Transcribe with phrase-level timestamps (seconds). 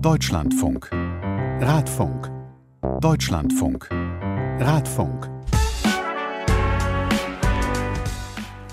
[0.00, 0.88] Deutschlandfunk.
[1.60, 2.30] Radfunk.
[3.00, 3.88] Deutschlandfunk.
[4.60, 5.28] Radfunk.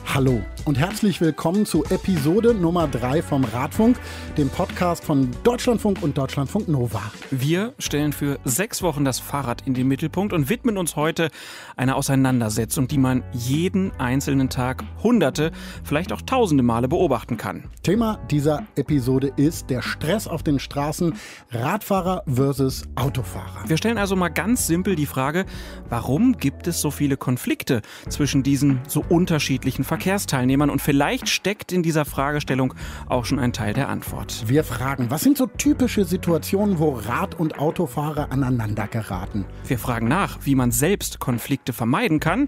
[0.05, 3.99] Hallo und herzlich willkommen zu Episode Nummer 3 vom Radfunk,
[4.35, 7.03] dem Podcast von Deutschlandfunk und Deutschlandfunk Nova.
[7.29, 11.29] Wir stellen für sechs Wochen das Fahrrad in den Mittelpunkt und widmen uns heute
[11.75, 15.51] einer Auseinandersetzung, die man jeden einzelnen Tag hunderte,
[15.83, 17.65] vielleicht auch tausende Male beobachten kann.
[17.83, 21.13] Thema dieser Episode ist der Stress auf den Straßen
[21.51, 23.67] Radfahrer versus Autofahrer.
[23.67, 25.45] Wir stellen also mal ganz simpel die Frage,
[25.89, 30.54] warum gibt es so viele Konflikte zwischen diesen so unterschiedlichen Verkehrsmitteln?
[30.55, 32.73] Verkehrsteilnehmern und vielleicht steckt in dieser Fragestellung
[33.07, 34.43] auch schon ein Teil der Antwort.
[34.47, 39.45] Wir fragen, was sind so typische Situationen, wo Rad- und Autofahrer aneinander geraten?
[39.67, 42.47] Wir fragen nach, wie man selbst Konflikte vermeiden kann.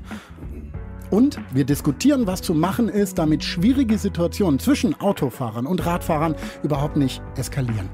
[1.09, 6.97] Und wir diskutieren, was zu machen ist, damit schwierige Situationen zwischen Autofahrern und Radfahrern überhaupt
[6.97, 7.89] nicht eskalieren.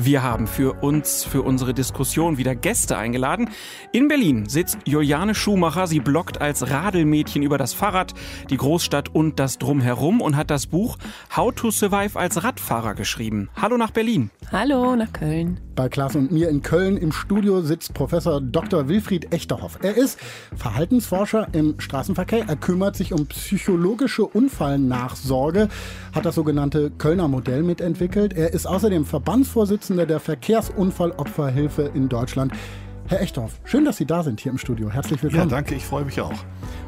[0.00, 3.50] Wir haben für uns, für unsere Diskussion wieder Gäste eingeladen.
[3.90, 5.88] In Berlin sitzt Juliane Schumacher.
[5.88, 8.14] Sie bloggt als Radelmädchen über das Fahrrad,
[8.48, 10.98] die Großstadt und das Drumherum und hat das Buch
[11.36, 13.50] How to Survive als Radfahrer geschrieben.
[13.60, 14.30] Hallo nach Berlin.
[14.52, 15.58] Hallo nach Köln.
[15.74, 18.88] Bei Klaas und mir in Köln im Studio sitzt Professor Dr.
[18.88, 19.78] Wilfried Echterhoff.
[19.82, 20.18] Er ist
[20.56, 22.44] Verhaltensforscher im Straßenverkehr.
[22.48, 25.68] Er kümmert sich um psychologische Unfallnachsorge,
[26.14, 28.32] hat das sogenannte Kölner Modell mitentwickelt.
[28.32, 32.52] Er ist außerdem Verbandsvorsitzender Vorsitzender der Verkehrsunfallopferhilfe in Deutschland.
[33.06, 34.90] Herr Echthoff, schön, dass Sie da sind hier im Studio.
[34.90, 35.48] Herzlich willkommen.
[35.48, 36.34] Ja, danke, ich freue mich auch.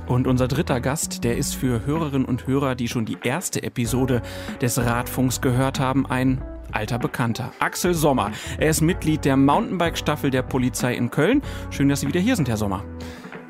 [0.06, 4.20] Und unser dritter Gast, der ist für Hörerinnen und Hörer, die schon die erste Episode
[4.60, 6.42] des Radfunks gehört haben, ein
[6.72, 7.52] alter Bekannter.
[7.58, 8.32] Axel Sommer.
[8.58, 11.40] Er ist Mitglied der Mountainbike-Staffel der Polizei in Köln.
[11.70, 12.84] Schön, dass Sie wieder hier sind, Herr Sommer.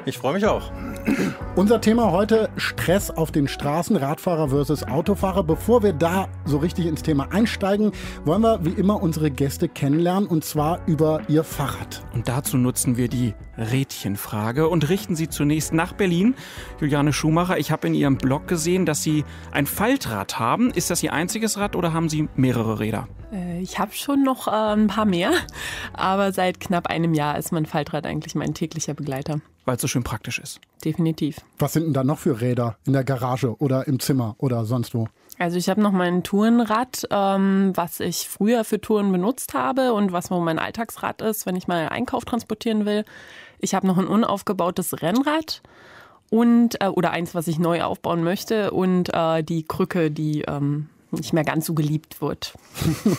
[0.06, 0.72] Ich freue mich auch.
[1.56, 5.44] Unser Thema heute Stress auf den Straßen, Radfahrer versus Autofahrer.
[5.44, 7.92] Bevor wir da so richtig ins Thema einsteigen,
[8.24, 12.02] wollen wir wie immer unsere Gäste kennenlernen und zwar über ihr Fahrrad.
[12.14, 16.34] Und dazu nutzen wir die Rädchenfrage und richten sie zunächst nach Berlin.
[16.80, 20.70] Juliane Schumacher, ich habe in Ihrem Blog gesehen, dass Sie ein Faltrad haben.
[20.70, 23.06] Ist das Ihr einziges Rad oder haben Sie mehrere Räder?
[23.32, 25.32] Äh, ich habe schon noch äh, ein paar mehr,
[25.92, 29.40] aber seit knapp einem Jahr ist mein Faltrad eigentlich mein täglicher Begleiter.
[29.70, 30.60] Weil es so schön praktisch ist.
[30.84, 31.36] Definitiv.
[31.60, 34.96] Was sind denn da noch für Räder in der Garage oder im Zimmer oder sonst
[34.96, 35.06] wo?
[35.38, 40.10] Also ich habe noch mein Tourenrad, ähm, was ich früher für Touren benutzt habe und
[40.10, 43.04] was mein Alltagsrad ist, wenn ich mal Einkauf transportieren will.
[43.60, 45.62] Ich habe noch ein unaufgebautes Rennrad
[46.30, 50.88] und äh, oder eins, was ich neu aufbauen möchte und äh, die Krücke, die ähm,
[51.12, 52.54] nicht mehr ganz so geliebt wird.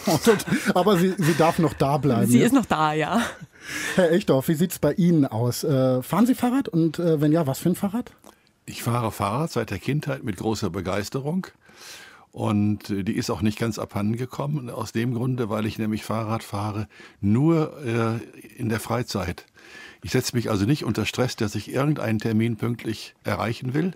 [0.75, 2.27] Aber sie, sie darf noch da bleiben.
[2.29, 2.45] Sie ja?
[2.45, 3.21] ist noch da, ja.
[3.95, 5.63] Herr Echtdorf, wie sieht es bei Ihnen aus?
[5.63, 8.11] Äh, fahren Sie Fahrrad und äh, wenn ja, was für ein Fahrrad?
[8.65, 11.47] Ich fahre Fahrrad seit der Kindheit mit großer Begeisterung.
[12.31, 16.03] Und äh, die ist auch nicht ganz abhanden gekommen, aus dem Grunde, weil ich nämlich
[16.03, 16.87] Fahrrad fahre
[17.19, 18.19] nur äh,
[18.57, 19.45] in der Freizeit.
[20.01, 23.93] Ich setze mich also nicht unter Stress, dass ich irgendeinen Termin pünktlich erreichen will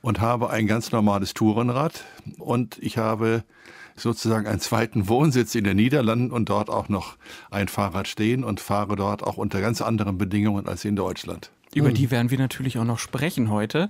[0.00, 2.04] und habe ein ganz normales Tourenrad
[2.38, 3.44] und ich habe
[4.00, 7.16] sozusagen einen zweiten Wohnsitz in den Niederlanden und dort auch noch
[7.50, 11.50] ein Fahrrad stehen und fahre dort auch unter ganz anderen Bedingungen als in Deutschland.
[11.72, 13.88] Über die werden wir natürlich auch noch sprechen heute.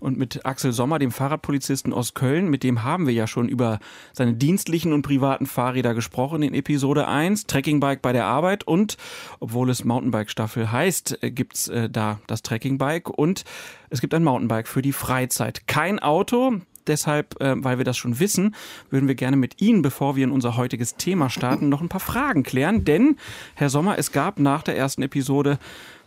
[0.00, 3.78] Und mit Axel Sommer, dem Fahrradpolizisten aus Köln, mit dem haben wir ja schon über
[4.12, 8.98] seine dienstlichen und privaten Fahrräder gesprochen in Episode 1, Trekkingbike bei der Arbeit und,
[9.40, 13.44] obwohl es Mountainbike-Staffel heißt, äh, gibt's äh, da das Trekkingbike und
[13.88, 15.66] es gibt ein Mountainbike für die Freizeit.
[15.66, 18.54] Kein Auto, deshalb, äh, weil wir das schon wissen,
[18.90, 22.00] würden wir gerne mit Ihnen, bevor wir in unser heutiges Thema starten, noch ein paar
[22.00, 22.84] Fragen klären.
[22.84, 23.16] Denn,
[23.54, 25.58] Herr Sommer, es gab nach der ersten Episode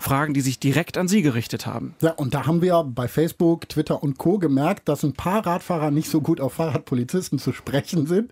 [0.05, 1.95] Fragen, die sich direkt an Sie gerichtet haben.
[1.99, 4.37] Ja, und da haben wir bei Facebook, Twitter und Co.
[4.37, 8.29] gemerkt, dass ein paar Radfahrer nicht so gut auf Fahrradpolizisten zu sprechen sind.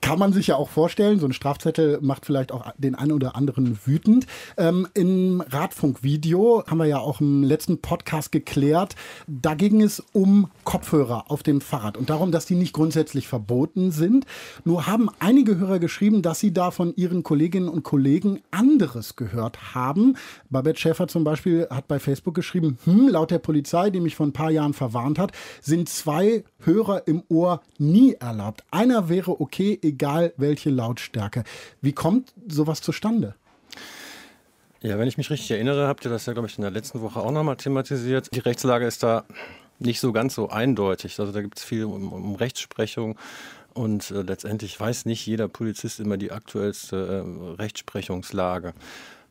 [0.00, 1.20] Kann man sich ja auch vorstellen.
[1.20, 4.26] So ein Strafzettel macht vielleicht auch den einen oder anderen wütend.
[4.56, 8.96] Ähm, Im Radfunkvideo haben wir ja auch im letzten Podcast geklärt.
[9.26, 13.90] Da ging es um Kopfhörer auf dem Fahrrad und darum, dass die nicht grundsätzlich verboten
[13.90, 14.24] sind.
[14.64, 19.74] Nur haben einige Hörer geschrieben, dass sie da von ihren Kolleginnen und Kollegen anderes gehört
[19.74, 20.16] haben.
[20.48, 24.26] Babette Schäfer zum Beispiel hat bei Facebook geschrieben, hm, laut der Polizei, die mich vor
[24.26, 28.64] ein paar Jahren verwarnt hat, sind zwei Hörer im Ohr nie erlaubt.
[28.70, 31.44] Einer wäre okay, egal welche Lautstärke.
[31.80, 33.34] Wie kommt sowas zustande?
[34.82, 37.02] Ja, wenn ich mich richtig erinnere, habt ihr das ja, glaube ich, in der letzten
[37.02, 38.34] Woche auch nochmal thematisiert.
[38.34, 39.24] Die Rechtslage ist da
[39.78, 41.18] nicht so ganz so eindeutig.
[41.20, 43.18] Also da gibt es viel um, um Rechtsprechung.
[43.74, 48.72] Und äh, letztendlich weiß nicht jeder Polizist immer die aktuellste äh, Rechtsprechungslage.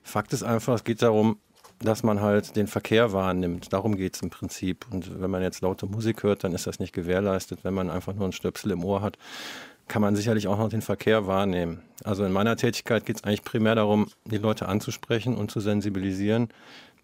[0.04, 1.38] Fakt ist einfach, es geht darum,
[1.80, 3.72] dass man halt den Verkehr wahrnimmt.
[3.72, 4.86] Darum geht es im Prinzip.
[4.92, 7.60] Und wenn man jetzt laute Musik hört, dann ist das nicht gewährleistet.
[7.64, 9.18] Wenn man einfach nur einen Stöpsel im Ohr hat,
[9.88, 11.82] kann man sicherlich auch noch den Verkehr wahrnehmen.
[12.04, 16.50] Also in meiner Tätigkeit geht es eigentlich primär darum, die Leute anzusprechen und zu sensibilisieren,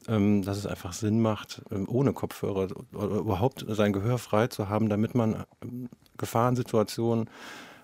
[0.08, 4.88] ähm, dass es einfach Sinn macht, ähm, ohne Kopfhörer überhaupt sein Gehör frei zu haben,
[4.88, 7.30] damit man ähm, Gefahrensituationen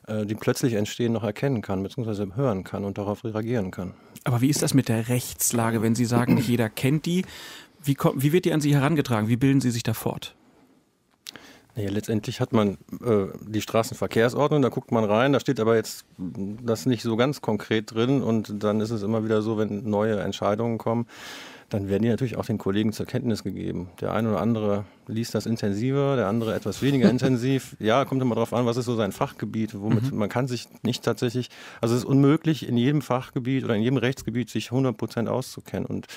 [0.08, 3.94] die plötzlich entstehen, noch erkennen kann, beziehungsweise hören kann und darauf reagieren kann.
[4.24, 7.24] Aber wie ist das mit der Rechtslage, wenn Sie sagen, nicht jeder kennt die?
[7.84, 9.28] Wie, kommt, wie wird die an Sie herangetragen?
[9.28, 10.36] Wie bilden Sie sich da fort?
[11.76, 16.06] Naja, letztendlich hat man äh, die Straßenverkehrsordnung, da guckt man rein, da steht aber jetzt
[16.18, 20.20] das nicht so ganz konkret drin und dann ist es immer wieder so, wenn neue
[20.20, 21.08] Entscheidungen kommen,
[21.72, 23.90] dann werden die natürlich auch den Kollegen zur Kenntnis gegeben.
[24.02, 27.76] Der eine oder andere liest das intensiver, der andere etwas weniger intensiv.
[27.82, 30.18] Ja, kommt immer darauf an, was ist so sein Fachgebiet, womit mhm.
[30.18, 33.98] man kann sich nicht tatsächlich, also es ist unmöglich, in jedem Fachgebiet oder in jedem
[33.98, 35.86] Rechtsgebiet sich 100 Prozent auszukennen.
[35.86, 36.08] Und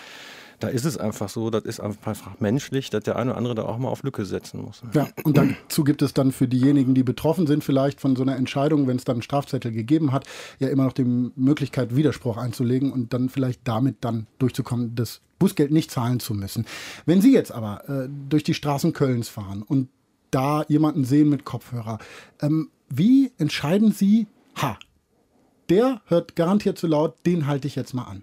[0.61, 3.63] da ist es einfach so, das ist einfach menschlich, dass der eine oder andere da
[3.63, 4.83] auch mal auf Lücke setzen muss.
[4.93, 8.37] Ja, und dazu gibt es dann für diejenigen, die betroffen sind, vielleicht von so einer
[8.37, 10.27] Entscheidung, wenn es dann einen Strafzettel gegeben hat,
[10.59, 15.71] ja immer noch die Möglichkeit, Widerspruch einzulegen und dann vielleicht damit dann durchzukommen, das Bußgeld
[15.71, 16.65] nicht zahlen zu müssen.
[17.05, 19.91] Wenn Sie jetzt aber äh, durch die Straßen Kölns fahren und
[20.31, 21.99] da jemanden sehen mit Kopfhörer,
[22.41, 24.27] ähm, wie entscheiden Sie,
[24.57, 24.79] ha,
[25.69, 28.23] der hört garantiert zu laut, den halte ich jetzt mal an?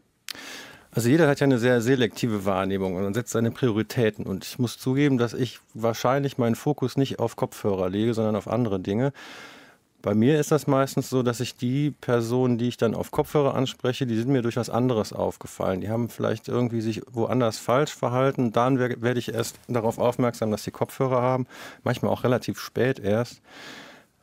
[0.89, 4.25] Also jeder hat ja eine sehr selektive Wahrnehmung und setzt seine Prioritäten.
[4.25, 8.47] Und ich muss zugeben, dass ich wahrscheinlich meinen Fokus nicht auf Kopfhörer lege, sondern auf
[8.47, 9.13] andere Dinge.
[10.01, 13.55] Bei mir ist das meistens so, dass ich die Personen, die ich dann auf Kopfhörer
[13.55, 15.81] anspreche, die sind mir durch was anderes aufgefallen.
[15.81, 18.51] Die haben vielleicht irgendwie sich woanders falsch verhalten.
[18.51, 21.45] Dann werde ich erst darauf aufmerksam, dass sie Kopfhörer haben.
[21.83, 23.41] Manchmal auch relativ spät erst.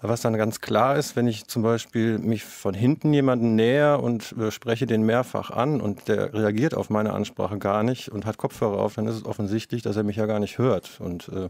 [0.00, 4.32] Was dann ganz klar ist, wenn ich zum Beispiel mich von hinten jemanden näher und
[4.38, 8.38] äh, spreche den mehrfach an und der reagiert auf meine Ansprache gar nicht und hat
[8.38, 11.00] Kopfhörer auf, dann ist es offensichtlich, dass er mich ja gar nicht hört.
[11.00, 11.48] Und äh,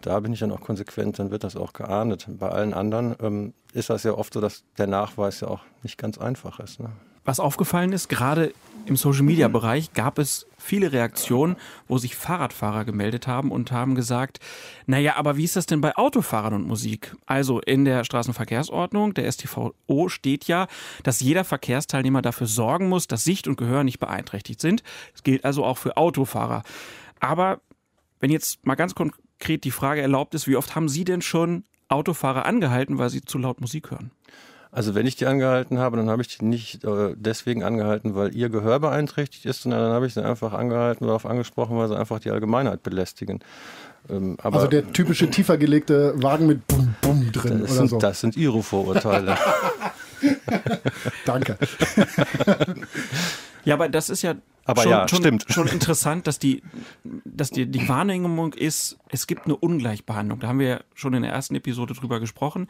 [0.00, 2.26] da bin ich dann auch konsequent, dann wird das auch geahndet.
[2.28, 5.98] Bei allen anderen ähm, ist das ja oft so, dass der Nachweis ja auch nicht
[5.98, 6.80] ganz einfach ist.
[6.80, 6.90] Ne?
[7.24, 8.54] Was aufgefallen ist, gerade
[8.86, 11.56] im Social-Media-Bereich gab es viele Reaktionen,
[11.86, 14.40] wo sich Fahrradfahrer gemeldet haben und haben gesagt,
[14.86, 17.14] naja, aber wie ist das denn bei Autofahrern und Musik?
[17.26, 20.68] Also in der Straßenverkehrsordnung, der STVO, steht ja,
[21.02, 24.82] dass jeder Verkehrsteilnehmer dafür sorgen muss, dass Sicht und Gehör nicht beeinträchtigt sind.
[25.12, 26.62] Das gilt also auch für Autofahrer.
[27.20, 27.60] Aber
[28.20, 28.94] wenn jetzt mal ganz
[29.38, 33.22] konkret die Frage erlaubt ist, wie oft haben Sie denn schon Autofahrer angehalten, weil sie
[33.22, 34.10] zu laut Musik hören?
[34.70, 38.34] Also wenn ich die angehalten habe, dann habe ich die nicht äh, deswegen angehalten, weil
[38.36, 41.88] ihr Gehör beeinträchtigt ist, sondern dann habe ich sie einfach angehalten oder darauf angesprochen, weil
[41.88, 43.38] sie einfach die Allgemeinheit belästigen.
[44.10, 47.98] Ähm, also der typische tiefer gelegte Wagen mit Bum Bum drin das oder sind, so.
[47.98, 49.38] Das sind Ihre Vorurteile.
[51.24, 51.56] Danke.
[53.68, 54.34] Ja, aber das ist ja
[54.64, 55.46] aber schon, ja, schon, stimmt.
[55.48, 56.62] schon interessant, dass die,
[57.04, 60.40] dass die, die Wahrnehmung ist, es gibt eine Ungleichbehandlung.
[60.40, 62.68] Da haben wir ja schon in der ersten Episode drüber gesprochen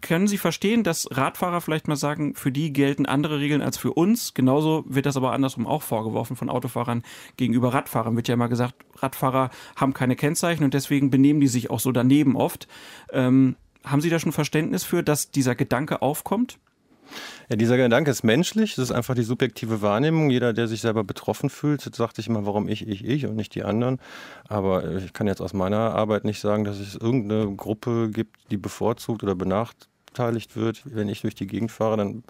[0.00, 3.92] können Sie verstehen, dass Radfahrer vielleicht mal sagen, für die gelten andere Regeln als für
[3.92, 4.34] uns?
[4.34, 7.02] Genauso wird das aber andersrum auch vorgeworfen von Autofahrern
[7.36, 8.16] gegenüber Radfahrern.
[8.16, 11.92] Wird ja immer gesagt, Radfahrer haben keine Kennzeichen und deswegen benehmen die sich auch so
[11.92, 12.66] daneben oft.
[13.12, 16.58] Ähm, haben Sie da schon Verständnis für, dass dieser Gedanke aufkommt?
[17.48, 20.30] Ja, dieser Gedanke ist menschlich, das ist einfach die subjektive Wahrnehmung.
[20.30, 23.54] Jeder, der sich selber betroffen fühlt, sagt sich immer, warum ich, ich, ich und nicht
[23.54, 23.98] die anderen.
[24.48, 28.56] Aber ich kann jetzt aus meiner Arbeit nicht sagen, dass es irgendeine Gruppe gibt, die
[28.56, 30.82] bevorzugt oder benachteiligt benachteiligt wird.
[30.84, 32.24] Wenn ich durch die Gegend fahre, dann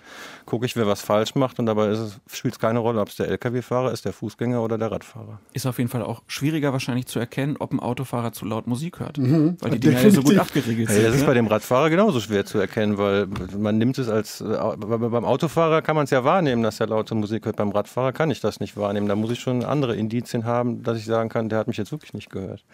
[0.44, 1.96] gucke ich, wer was falsch macht und dabei
[2.30, 5.40] spielt es keine Rolle, ob es der Lkw-Fahrer ist, der Fußgänger oder der Radfahrer.
[5.52, 9.00] Ist auf jeden Fall auch schwieriger wahrscheinlich zu erkennen, ob ein Autofahrer zu laut Musik
[9.00, 10.98] hört, mhm, weil die Dinger ja so gut abgeriegelt sind.
[10.98, 11.26] Ja, das ist ne?
[11.26, 13.26] bei dem Radfahrer genauso schwer zu erkennen, weil
[13.56, 17.46] man nimmt es als, beim Autofahrer kann man es ja wahrnehmen, dass er laute Musik
[17.46, 19.08] hört, beim Radfahrer kann ich das nicht wahrnehmen.
[19.08, 21.92] Da muss ich schon andere Indizien haben, dass ich sagen kann, der hat mich jetzt
[21.92, 22.64] wirklich nicht gehört.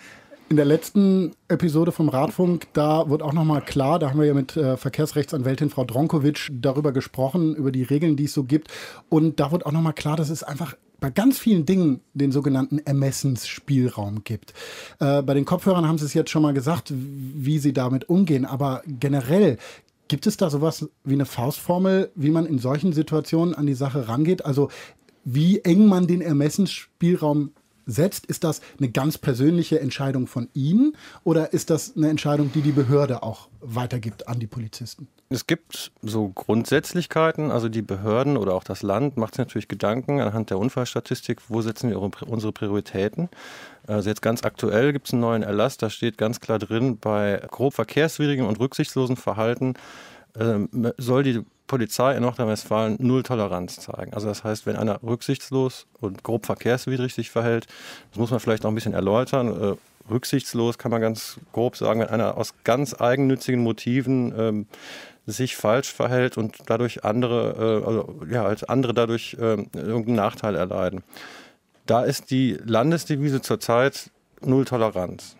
[0.53, 4.35] In der letzten Episode vom Radfunk, da wird auch nochmal klar, da haben wir ja
[4.35, 8.69] mit äh, Verkehrsrechtsanwältin Frau Dronkovic darüber gesprochen, über die Regeln, die es so gibt.
[9.09, 12.81] Und da wird auch nochmal klar, dass es einfach bei ganz vielen Dingen den sogenannten
[12.81, 14.53] Ermessensspielraum gibt.
[15.01, 18.45] Äh, bei den Kopfhörern haben Sie es jetzt schon mal gesagt, wie Sie damit umgehen.
[18.45, 19.57] Aber generell
[20.09, 24.07] gibt es da sowas wie eine Faustformel, wie man in solchen Situationen an die Sache
[24.07, 24.45] rangeht?
[24.45, 24.69] Also
[25.25, 27.53] wie eng man den Ermessensspielraum
[27.87, 32.63] setzt, ist das eine ganz persönliche Entscheidung von Ihnen oder ist das eine Entscheidung, die
[32.63, 35.09] die Behörde auch weitergibt an die Polizisten?
[35.29, 40.21] Es gibt so Grundsätzlichkeiten, also die Behörden oder auch das Land macht sich natürlich Gedanken
[40.21, 43.31] anhand der Unfallstatistik, wo setzen wir unsere Prioritäten.
[43.87, 47.43] Also jetzt ganz aktuell gibt es einen neuen Erlass, da steht ganz klar drin, bei
[47.51, 49.75] grob verkehrswidrigem und rücksichtslosen Verhalten
[50.35, 50.59] äh,
[50.99, 51.41] soll die
[51.73, 54.13] Polizei in Nordrhein-Westfalen null Toleranz zeigen.
[54.13, 57.67] Also das heißt, wenn einer rücksichtslos und grob verkehrswidrig sich verhält,
[58.11, 59.49] das muss man vielleicht noch ein bisschen erläutern.
[59.49, 64.67] Äh, rücksichtslos kann man ganz grob sagen, wenn einer aus ganz eigennützigen Motiven ähm,
[65.25, 70.55] sich falsch verhält und dadurch andere, äh, also, ja, als andere dadurch äh, irgendeinen Nachteil
[70.55, 71.03] erleiden.
[71.87, 74.11] Da ist die Landesdevise zurzeit
[74.43, 75.37] Null Toleranz.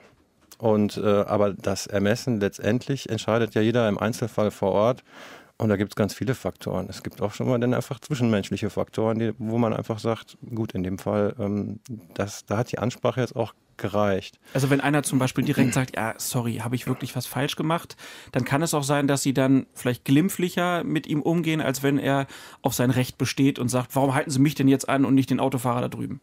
[0.57, 5.05] Und, äh, aber das Ermessen letztendlich entscheidet ja jeder im Einzelfall vor Ort.
[5.63, 6.89] Und da gibt es ganz viele Faktoren.
[6.91, 10.73] Es gibt auch schon mal dann einfach zwischenmenschliche Faktoren, die, wo man einfach sagt, gut,
[10.73, 11.79] in dem Fall, ähm,
[12.15, 14.41] das, da hat die Ansprache jetzt auch gereicht.
[14.55, 17.97] Also wenn einer zum Beispiel direkt sagt, ja, sorry, habe ich wirklich was falsch gemacht,
[18.33, 21.97] dann kann es auch sein, dass sie dann vielleicht glimpflicher mit ihm umgehen, als wenn
[21.97, 22.27] er
[22.63, 25.31] auf sein Recht besteht und sagt, warum halten Sie mich denn jetzt an und nicht
[25.31, 26.21] den Autofahrer da drüben?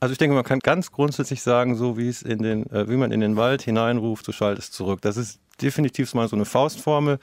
[0.00, 2.96] Also ich denke, man kann ganz grundsätzlich sagen, so wie es in den, äh, wie
[2.96, 5.00] man in den Wald hineinruft, du schaltest zurück.
[5.00, 7.20] Das ist definitiv mal so eine Faustformel.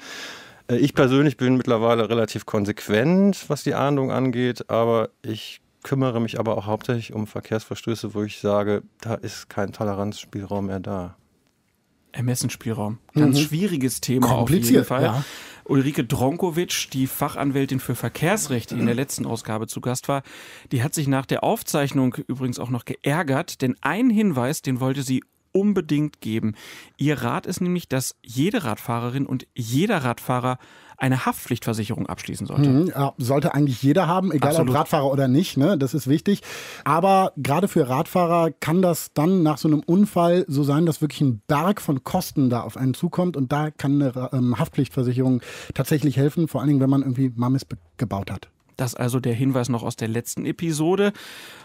[0.67, 6.39] Äh, ich persönlich bin mittlerweile relativ konsequent, was die Ahndung angeht, aber ich kümmere mich
[6.39, 11.15] aber auch hauptsächlich um Verkehrsverstöße, wo ich sage, da ist kein Toleranzspielraum mehr da.
[12.11, 12.97] Ermessensspielraum.
[13.13, 13.43] Ganz mhm.
[13.43, 15.03] schwieriges Thema auf jeden Fall.
[15.03, 15.23] Ja.
[15.65, 20.23] Ulrike Dronkowitsch, die Fachanwältin für Verkehrsrecht, die in der letzten Ausgabe zu Gast war,
[20.71, 25.03] die hat sich nach der Aufzeichnung übrigens auch noch geärgert, denn einen Hinweis, den wollte
[25.03, 25.23] sie
[25.57, 26.55] unbedingt geben.
[26.97, 30.57] Ihr Rat ist nämlich, dass jede Radfahrerin und jeder Radfahrer
[30.97, 32.69] eine Haftpflichtversicherung abschließen sollte.
[32.69, 34.71] Mhm, ja, sollte eigentlich jeder haben, egal Absolut.
[34.71, 35.77] ob Radfahrer oder nicht, ne?
[35.77, 36.41] das ist wichtig.
[36.85, 41.21] Aber gerade für Radfahrer kann das dann nach so einem Unfall so sein, dass wirklich
[41.21, 45.41] ein Berg von Kosten da auf einen zukommt und da kann eine ähm, Haftpflichtversicherung
[45.75, 48.49] tatsächlich helfen, vor allen Dingen, wenn man irgendwie Mammis gebaut hat.
[48.77, 51.13] Das also der Hinweis noch aus der letzten Episode.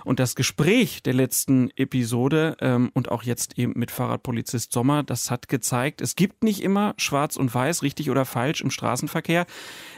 [0.04, 5.30] Und das Gespräch der letzten Episode ähm, und auch jetzt eben mit Fahrradpolizist Sommer, das
[5.30, 9.46] hat gezeigt, es gibt nicht immer schwarz und weiß, richtig oder falsch im Straßenverkehr.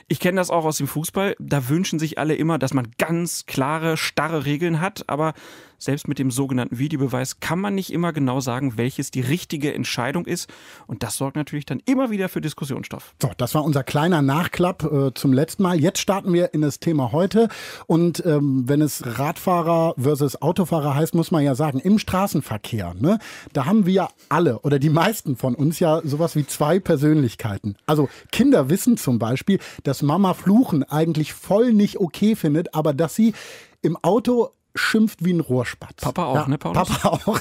[0.09, 1.37] Ich kenne das auch aus dem Fußball.
[1.39, 5.09] Da wünschen sich alle immer, dass man ganz klare, starre Regeln hat.
[5.09, 5.33] Aber
[5.79, 10.27] selbst mit dem sogenannten Videobeweis kann man nicht immer genau sagen, welches die richtige Entscheidung
[10.27, 10.49] ist.
[10.87, 13.15] Und das sorgt natürlich dann immer wieder für Diskussionsstoff.
[13.21, 15.81] So, das war unser kleiner Nachklapp äh, zum letzten Mal.
[15.81, 17.49] Jetzt starten wir in das Thema heute.
[17.87, 23.19] Und ähm, wenn es Radfahrer versus Autofahrer heißt, muss man ja sagen, im Straßenverkehr, ne,
[23.53, 27.77] da haben wir alle oder die meisten von uns ja sowas wie zwei Persönlichkeiten.
[27.87, 33.15] Also Kinder wissen zum Beispiel, dass Mama Fluchen eigentlich voll nicht okay findet, aber dass
[33.15, 33.35] sie
[33.83, 36.03] im Auto schimpft wie ein Rohrspatz.
[36.03, 36.89] Papa auch, ja, ne, Paulus?
[36.89, 37.41] Papa auch.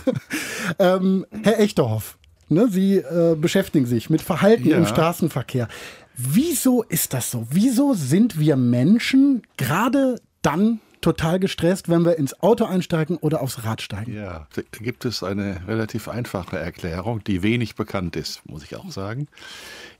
[0.79, 2.17] ähm, Herr Echterhoff,
[2.49, 4.77] ne, Sie äh, beschäftigen sich mit Verhalten ja.
[4.77, 5.67] im Straßenverkehr.
[6.15, 7.47] Wieso ist das so?
[7.49, 13.63] Wieso sind wir Menschen gerade dann total gestresst, wenn wir ins Auto einsteigen oder aufs
[13.63, 14.15] Rad steigen?
[14.15, 18.89] Ja, da gibt es eine relativ einfache Erklärung, die wenig bekannt ist, muss ich auch
[18.89, 19.27] sagen.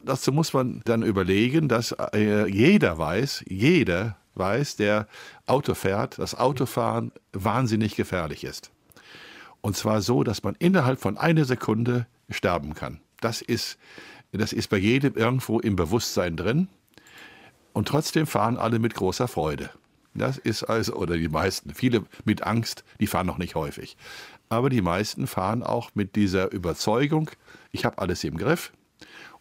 [0.03, 5.07] Dazu muss man dann überlegen, dass äh, jeder weiß, jeder weiß, der
[5.45, 8.71] Auto fährt, dass Autofahren wahnsinnig gefährlich ist.
[9.61, 12.99] Und zwar so, dass man innerhalb von einer Sekunde sterben kann.
[13.21, 13.77] Das ist,
[14.31, 16.67] das ist bei jedem irgendwo im Bewusstsein drin.
[17.71, 19.69] Und trotzdem fahren alle mit großer Freude.
[20.13, 23.97] Das ist also, oder die meisten, viele mit Angst, die fahren noch nicht häufig.
[24.49, 27.31] Aber die meisten fahren auch mit dieser Überzeugung,
[27.71, 28.71] ich habe alles im Griff.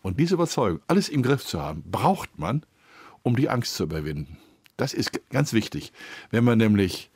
[0.01, 2.65] Und diese Überzeugung, alles im Griff zu haben, braucht man,
[3.23, 4.39] um die Angst zu überwinden.
[4.77, 5.93] Das ist ganz wichtig.
[6.31, 7.11] Wenn man nämlich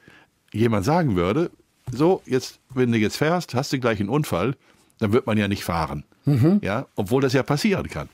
[0.52, 1.50] jemand sagen würde,
[1.92, 4.56] so, jetzt, wenn du jetzt fährst, hast du gleich einen Unfall,
[4.98, 6.04] dann wird man ja nicht fahren.
[6.24, 6.60] Mhm.
[6.62, 8.08] Ja, obwohl das ja passieren kann.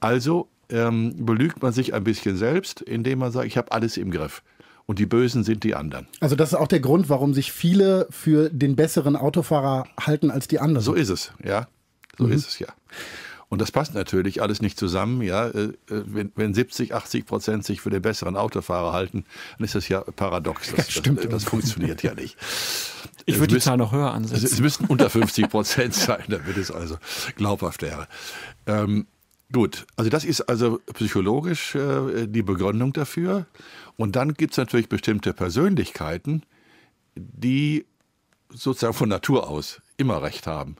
[0.00, 4.10] Also ähm, belügt man sich ein bisschen selbst, indem man sagt, ich habe alles im
[4.10, 4.42] Griff.
[4.86, 6.06] Und die Bösen sind die anderen.
[6.20, 10.46] Also das ist auch der Grund, warum sich viele für den besseren Autofahrer halten als
[10.46, 10.84] die anderen.
[10.84, 11.66] So ist es, ja.
[12.18, 12.32] So mhm.
[12.32, 12.68] ist es ja.
[13.48, 15.22] Und das passt natürlich alles nicht zusammen.
[15.22, 19.24] Ja, äh, wenn, wenn 70, 80 Prozent sich für den besseren Autofahrer halten,
[19.56, 20.72] dann ist das ja paradox.
[20.74, 21.24] Das, das stimmt.
[21.24, 22.36] Das, das funktioniert ja nicht.
[23.24, 24.44] Ich würde die Zahl noch höher ansetzen.
[24.44, 26.96] Es müssten unter 50 Prozent sein, damit es also
[27.36, 28.08] glaubhaft wäre.
[28.66, 29.06] Ähm,
[29.52, 33.46] gut, also das ist also psychologisch äh, die Begründung dafür.
[33.96, 36.42] Und dann gibt es natürlich bestimmte Persönlichkeiten,
[37.14, 37.86] die
[38.50, 40.76] sozusagen von Natur aus immer recht haben.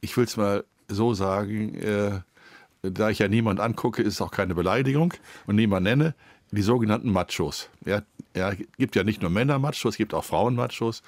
[0.00, 2.20] Ich will es mal so sagen, äh,
[2.82, 5.14] da ich ja niemand angucke, ist es auch keine Beleidigung
[5.46, 6.14] und niemand nenne,
[6.50, 7.68] die sogenannten Machos.
[7.84, 8.02] Ja,
[8.34, 11.02] ja, gibt ja nicht nur Männer-Machos, es gibt auch Frauen-Machos.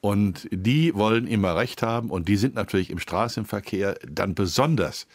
[0.00, 5.06] Und die wollen immer Recht haben und die sind natürlich im Straßenverkehr dann besonders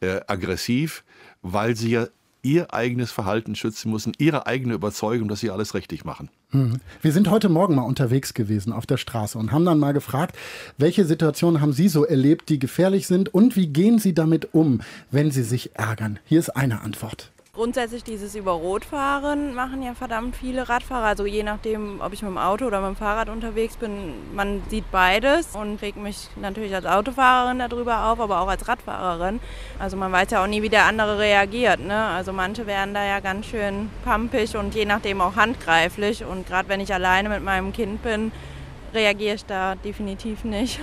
[0.00, 1.04] äh, aggressiv,
[1.42, 2.06] weil sie ja
[2.42, 6.28] ihr eigenes Verhalten schützen müssen, ihre eigene Überzeugung, dass sie alles richtig machen.
[6.52, 6.80] Mhm.
[7.02, 10.36] Wir sind heute Morgen mal unterwegs gewesen auf der Straße und haben dann mal gefragt,
[10.78, 14.80] welche Situationen haben Sie so erlebt, die gefährlich sind und wie gehen Sie damit um,
[15.10, 16.18] wenn Sie sich ärgern?
[16.24, 17.30] Hier ist eine Antwort.
[17.56, 21.06] Grundsätzlich dieses über Rotfahren machen ja verdammt viele Radfahrer.
[21.06, 24.62] Also je nachdem, ob ich mit dem Auto oder mit dem Fahrrad unterwegs bin, man
[24.68, 29.40] sieht beides und regt mich natürlich als Autofahrerin darüber auf, aber auch als Radfahrerin.
[29.78, 31.80] Also man weiß ja auch nie, wie der andere reagiert.
[31.80, 31.96] Ne?
[31.96, 36.26] Also manche werden da ja ganz schön pampig und je nachdem auch handgreiflich.
[36.26, 38.32] Und gerade wenn ich alleine mit meinem Kind bin,
[38.92, 40.78] reagiere ich da definitiv nicht.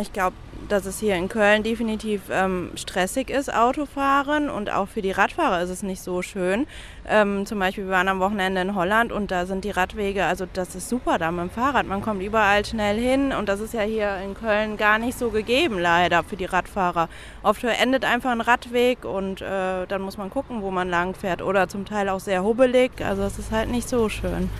[0.00, 0.36] Ich glaube,
[0.68, 5.62] dass es hier in Köln definitiv ähm, stressig ist, Autofahren und auch für die Radfahrer
[5.62, 6.66] ist es nicht so schön.
[7.08, 10.46] Ähm, zum Beispiel, wir waren am Wochenende in Holland und da sind die Radwege, also
[10.52, 11.86] das ist super da mit dem Fahrrad.
[11.86, 15.30] Man kommt überall schnell hin und das ist ja hier in Köln gar nicht so
[15.30, 17.08] gegeben, leider für die Radfahrer.
[17.42, 21.42] Oft endet einfach ein Radweg und äh, dann muss man gucken, wo man lang fährt
[21.42, 22.92] oder zum Teil auch sehr hubbelig.
[23.04, 24.50] Also es ist halt nicht so schön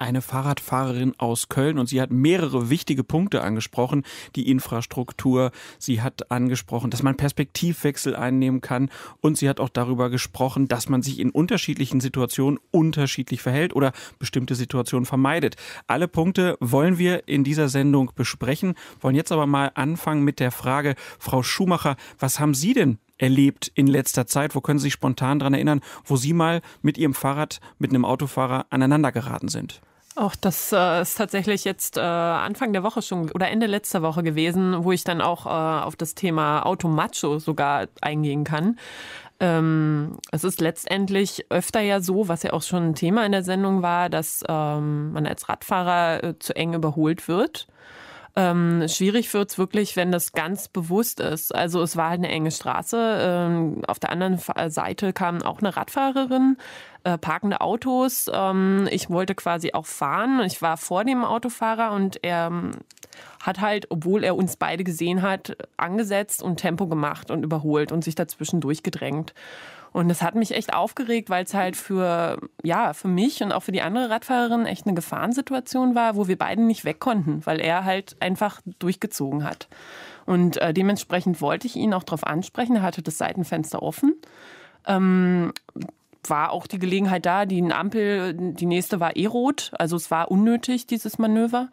[0.00, 4.04] eine Fahrradfahrerin aus Köln und sie hat mehrere wichtige Punkte angesprochen.
[4.34, 10.10] Die Infrastruktur, sie hat angesprochen, dass man Perspektivwechsel einnehmen kann und sie hat auch darüber
[10.10, 15.56] gesprochen, dass man sich in unterschiedlichen Situationen unterschiedlich verhält oder bestimmte Situationen vermeidet.
[15.86, 20.50] Alle Punkte wollen wir in dieser Sendung besprechen, wollen jetzt aber mal anfangen mit der
[20.50, 24.54] Frage, Frau Schumacher, was haben Sie denn erlebt in letzter Zeit?
[24.54, 28.04] Wo können Sie sich spontan daran erinnern, wo Sie mal mit Ihrem Fahrrad mit einem
[28.04, 29.80] Autofahrer aneinander geraten sind?
[30.16, 34.22] Auch das äh, ist tatsächlich jetzt äh, Anfang der Woche schon oder Ende letzter Woche
[34.22, 38.78] gewesen, wo ich dann auch äh, auf das Thema Automacho sogar eingehen kann.
[39.40, 43.42] Ähm, es ist letztendlich öfter ja so, was ja auch schon ein Thema in der
[43.42, 47.66] Sendung war, dass ähm, man als Radfahrer äh, zu eng überholt wird.
[48.38, 51.54] Ähm, schwierig wird's wirklich, wenn das ganz bewusst ist.
[51.54, 53.18] Also es war halt eine enge Straße.
[53.18, 54.38] Ähm, auf der anderen
[54.70, 56.58] Seite kam auch eine Radfahrerin,
[57.04, 58.30] äh, parkende Autos.
[58.30, 60.42] Ähm, ich wollte quasi auch fahren.
[60.44, 62.72] Ich war vor dem Autofahrer und er ähm,
[63.40, 68.04] hat halt, obwohl er uns beide gesehen hat, angesetzt und Tempo gemacht und überholt und
[68.04, 69.32] sich dazwischen durchgedrängt.
[69.96, 73.62] Und das hat mich echt aufgeregt, weil es halt für, ja, für mich und auch
[73.62, 77.62] für die andere Radfahrerin echt eine Gefahrensituation war, wo wir beide nicht weg konnten, weil
[77.62, 79.68] er halt einfach durchgezogen hat.
[80.26, 82.76] Und äh, dementsprechend wollte ich ihn auch darauf ansprechen.
[82.76, 84.16] Er hatte das Seitenfenster offen.
[84.86, 85.54] Ähm,
[86.28, 90.30] war auch die Gelegenheit da, die Ampel, die nächste war eh rot, also es war
[90.30, 91.70] unnötig, dieses Manöver.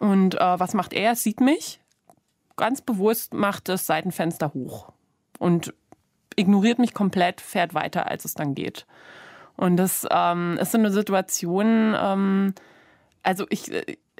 [0.00, 1.10] Und äh, was macht er?
[1.10, 1.78] Er sieht mich,
[2.56, 4.90] ganz bewusst macht das Seitenfenster hoch.
[5.38, 5.72] Und
[6.36, 8.86] ignoriert mich komplett, fährt weiter, als es dann geht.
[9.56, 12.54] Und das ähm, ist so eine Situation, ähm,
[13.22, 13.70] also ich,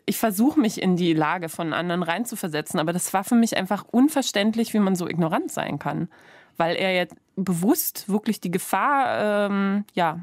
[0.07, 3.85] ich versuche mich in die Lage von anderen reinzuversetzen, aber das war für mich einfach
[3.91, 6.09] unverständlich, wie man so ignorant sein kann.
[6.57, 10.21] Weil er jetzt bewusst wirklich die Gefahr, ähm, ja,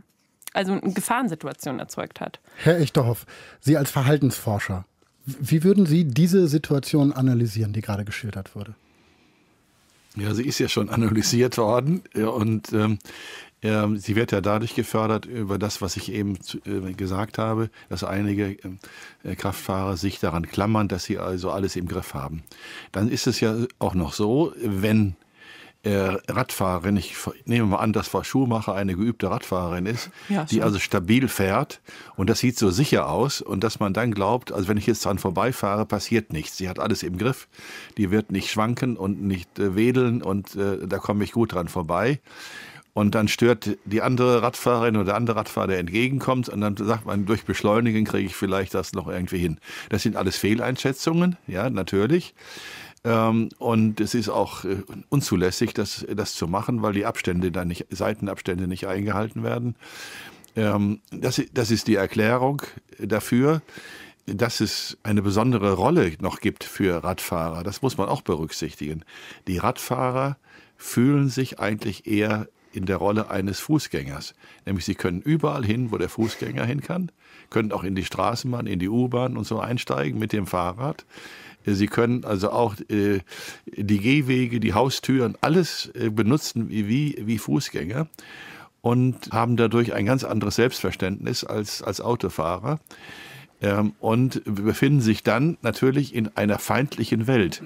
[0.53, 2.39] also eine Gefahrensituation erzeugt hat.
[2.57, 3.25] Herr Echterhoff,
[3.59, 4.85] Sie als Verhaltensforscher,
[5.25, 8.75] wie würden Sie diese Situation analysieren, die gerade geschildert wurde?
[10.17, 12.99] Ja, sie ist ja schon analysiert worden und ähm,
[13.61, 18.03] äh, sie wird ja dadurch gefördert über das, was ich eben äh, gesagt habe, dass
[18.03, 18.57] einige
[19.23, 22.43] äh, Kraftfahrer sich daran klammern, dass sie also alles im Griff haben.
[22.91, 25.15] Dann ist es ja auch noch so, wenn
[25.83, 27.15] Radfahrerin, ich
[27.45, 31.81] nehme mal an, dass Frau Schumacher eine geübte Radfahrerin ist, ja, die also stabil fährt
[32.15, 35.03] und das sieht so sicher aus und dass man dann glaubt, also wenn ich jetzt
[35.05, 36.57] dran vorbeifahre, passiert nichts.
[36.57, 37.47] Sie hat alles im Griff,
[37.97, 41.67] die wird nicht schwanken und nicht äh, wedeln und äh, da komme ich gut dran
[41.67, 42.19] vorbei.
[42.93, 47.05] Und dann stört die andere Radfahrerin oder der andere Radfahrer, der entgegenkommt, und dann sagt
[47.05, 49.59] man, durch Beschleunigen kriege ich vielleicht das noch irgendwie hin.
[49.89, 52.35] Das sind alles Fehleinschätzungen, ja, natürlich.
[53.03, 54.77] Ähm, und es ist auch äh,
[55.09, 59.75] unzulässig, das, das zu machen, weil die Abstände dann nicht, Seitenabstände nicht eingehalten werden.
[60.55, 62.61] Ähm, das, das ist die Erklärung
[62.99, 63.61] dafür,
[64.27, 67.63] dass es eine besondere Rolle noch gibt für Radfahrer.
[67.63, 69.03] Das muss man auch berücksichtigen.
[69.47, 70.37] Die Radfahrer
[70.77, 74.33] fühlen sich eigentlich eher in der Rolle eines Fußgängers.
[74.65, 77.11] Nämlich sie können überall hin, wo der Fußgänger hin kann,
[77.49, 81.05] können auch in die Straßenbahn, in die U-Bahn und so einsteigen mit dem Fahrrad.
[81.65, 83.19] Sie können also auch äh,
[83.65, 88.07] die Gehwege, die Haustüren, alles äh, benutzen wie, wie Fußgänger
[88.81, 92.79] und haben dadurch ein ganz anderes Selbstverständnis als, als Autofahrer
[93.61, 97.61] ähm, und befinden sich dann natürlich in einer feindlichen Welt,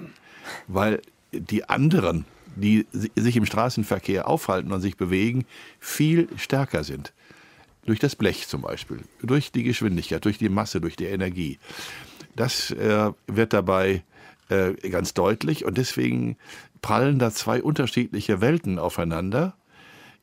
[0.68, 1.00] weil
[1.32, 5.44] die anderen, die sich im Straßenverkehr aufhalten und sich bewegen,
[5.80, 7.12] viel stärker sind.
[7.86, 11.58] Durch das Blech zum Beispiel, durch die Geschwindigkeit, durch die Masse, durch die Energie.
[12.36, 14.02] Das äh, wird dabei
[14.48, 15.64] äh, ganz deutlich.
[15.64, 16.36] Und deswegen
[16.82, 19.54] prallen da zwei unterschiedliche Welten aufeinander,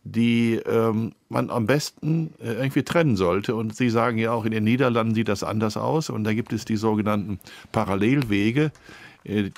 [0.05, 3.55] die ähm, man am besten äh, irgendwie trennen sollte.
[3.55, 6.09] Und Sie sagen ja auch, in den Niederlanden sieht das anders aus.
[6.09, 7.39] Und da gibt es die sogenannten
[7.71, 8.71] Parallelwege,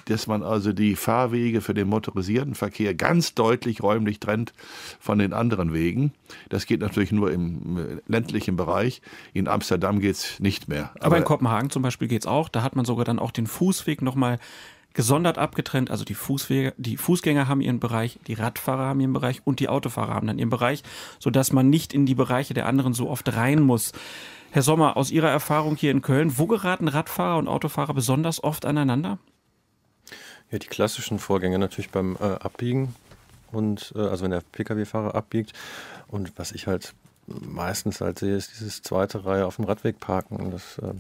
[0.06, 4.54] dass man also die Fahrwege für den motorisierten Verkehr ganz deutlich räumlich trennt
[5.00, 6.14] von den anderen Wegen.
[6.50, 9.02] Das geht natürlich nur im äh, ländlichen Bereich.
[9.34, 10.92] In Amsterdam geht es nicht mehr.
[10.96, 12.50] Aber, Aber in Kopenhagen zum Beispiel geht es auch.
[12.50, 14.40] Da hat man sogar dann auch den Fußweg nochmal
[14.94, 15.92] gesondert abgetrennt.
[15.92, 19.70] Also die, Fußwege, die Fußgänger haben ihren Bereich, die Radfahrer haben ihren Bereich und die
[19.70, 20.84] Autofahrer haben dann ihren Bereich,
[21.20, 23.92] sodass man nicht in die Bereiche der anderen so oft rein muss.
[24.52, 28.66] Herr Sommer, aus Ihrer Erfahrung hier in Köln, wo geraten Radfahrer und Autofahrer besonders oft
[28.66, 29.20] aneinander?
[30.56, 32.96] Ja, die klassischen Vorgänge natürlich beim äh, Abbiegen
[33.52, 35.52] und äh, also wenn der Pkw-Fahrer abbiegt.
[36.08, 36.94] Und was ich halt
[37.28, 40.52] meistens halt sehe, ist dieses zweite Reihe auf dem Radweg parken.
[40.52, 40.94] Das, äh,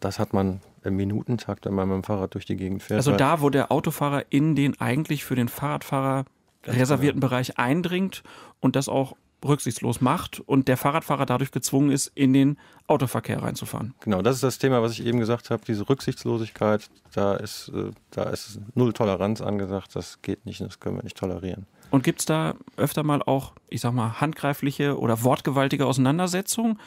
[0.00, 2.98] das hat man im Minutentakt, wenn man mit dem Fahrrad durch die Gegend fährt.
[2.98, 6.24] Also da, wo der Autofahrer in den eigentlich für den Fahrradfahrer
[6.66, 7.30] reservierten genau.
[7.30, 8.24] Bereich eindringt
[8.58, 13.94] und das auch rücksichtslos macht und der Fahrradfahrer dadurch gezwungen ist, in den Autoverkehr reinzufahren.
[14.00, 17.90] Genau, das ist das Thema, was ich eben gesagt habe, diese Rücksichtslosigkeit, da ist, äh,
[18.10, 21.66] da ist null Toleranz angesagt, das geht nicht, das können wir nicht tolerieren.
[21.90, 26.78] Und gibt es da öfter mal auch, ich sag mal, handgreifliche oder wortgewaltige Auseinandersetzungen?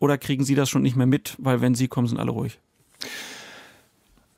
[0.00, 2.58] Oder kriegen Sie das schon nicht mehr mit, weil wenn Sie kommen, sind alle ruhig?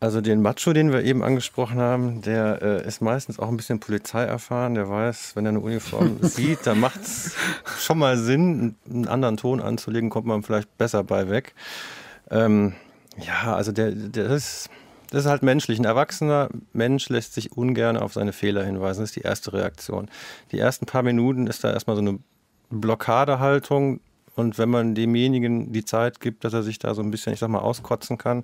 [0.03, 3.79] Also den Macho, den wir eben angesprochen haben, der äh, ist meistens auch ein bisschen
[3.79, 4.75] polizeierfahren.
[4.75, 7.37] Der weiß, wenn er eine Uniform sieht, dann macht es
[7.79, 11.55] schon mal Sinn, einen anderen Ton anzulegen, kommt man vielleicht besser bei weg.
[12.33, 12.73] Ähm,
[13.17, 14.71] ja, also der, der ist,
[15.11, 15.79] das ist halt menschlich.
[15.79, 19.03] Ein erwachsener Mensch lässt sich ungern auf seine Fehler hinweisen.
[19.03, 20.11] Das ist die erste Reaktion.
[20.51, 22.19] Die ersten paar Minuten ist da erstmal so eine
[22.71, 24.01] Blockadehaltung.
[24.35, 27.39] Und wenn man demjenigen die Zeit gibt, dass er sich da so ein bisschen, ich
[27.39, 28.43] sag mal, auskotzen kann,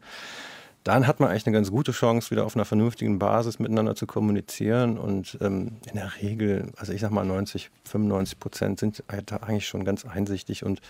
[0.84, 4.06] dann hat man eigentlich eine ganz gute Chance, wieder auf einer vernünftigen Basis miteinander zu
[4.06, 4.98] kommunizieren.
[4.98, 9.68] Und ähm, in der Regel, also ich sag mal 90, 95 Prozent sind da eigentlich
[9.68, 10.64] schon ganz einsichtig.
[10.64, 10.80] Und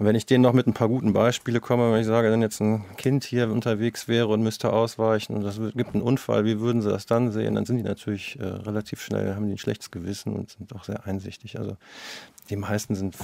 [0.00, 2.60] wenn ich denen noch mit ein paar guten Beispielen komme, wenn ich sage, wenn jetzt
[2.60, 6.82] ein Kind hier unterwegs wäre und müsste ausweichen und es gibt einen Unfall, wie würden
[6.82, 7.56] sie das dann sehen?
[7.56, 10.84] Dann sind die natürlich äh, relativ schnell, haben die ein schlechtes Gewissen und sind auch
[10.84, 11.58] sehr einsichtig.
[11.58, 11.76] Also
[12.48, 13.16] die meisten sind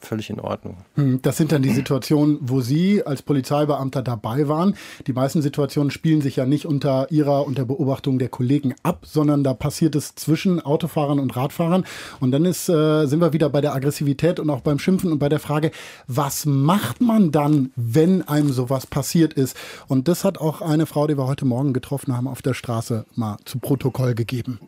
[0.00, 0.76] völlig in Ordnung.
[0.94, 4.74] Hm, das sind dann die Situationen, wo Sie als Polizeibeamter dabei waren.
[5.06, 9.06] Die meisten Situationen spielen sich ja nicht unter Ihrer und der Beobachtung der Kollegen ab,
[9.06, 11.84] sondern da passiert es zwischen Autofahrern und Radfahrern.
[12.20, 15.18] Und dann ist, äh, sind wir wieder bei der Aggressivität und auch beim Schimpfen und
[15.18, 15.70] bei der Frage,
[16.06, 19.56] was macht man dann, wenn einem sowas passiert ist?
[19.88, 23.04] Und das hat auch eine Frau, die wir heute Morgen getroffen haben, auf der Straße
[23.14, 24.58] mal zu Protokoll gegeben.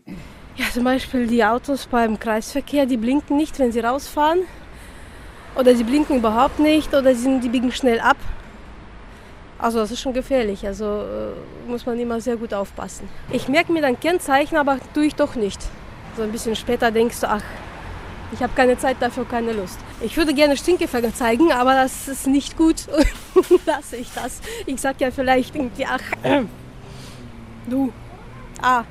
[0.57, 4.41] Ja, zum Beispiel die Autos beim Kreisverkehr, die blinken nicht, wenn sie rausfahren.
[5.57, 8.16] Oder sie blinken überhaupt nicht oder sie, die biegen schnell ab.
[9.59, 13.09] Also das ist schon gefährlich, also äh, muss man immer sehr gut aufpassen.
[13.33, 15.61] Ich merke mir dann Kennzeichen, aber tue ich doch nicht.
[16.14, 17.42] So ein bisschen später denkst du, ach,
[18.33, 19.79] ich habe keine Zeit dafür, keine Lust.
[20.03, 22.87] Ich würde gerne Stinkefänger zeigen, aber das ist nicht gut.
[23.66, 24.40] Lasse ich das.
[24.66, 26.03] Ich sag ja vielleicht irgendwie, ach,
[27.66, 27.92] du,
[28.61, 28.85] ah,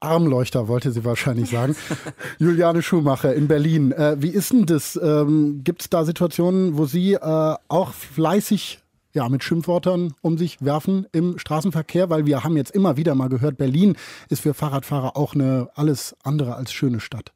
[0.00, 1.74] Armleuchter, wollte sie wahrscheinlich sagen.
[2.38, 3.92] Juliane Schumacher in Berlin.
[3.92, 4.98] Äh, wie ist denn das?
[5.02, 8.80] Ähm, Gibt es da Situationen, wo Sie äh, auch fleißig
[9.14, 12.10] ja, mit Schimpfwörtern um sich werfen im Straßenverkehr?
[12.10, 13.96] Weil wir haben jetzt immer wieder mal gehört, Berlin
[14.28, 17.32] ist für Fahrradfahrer auch eine alles andere als schöne Stadt.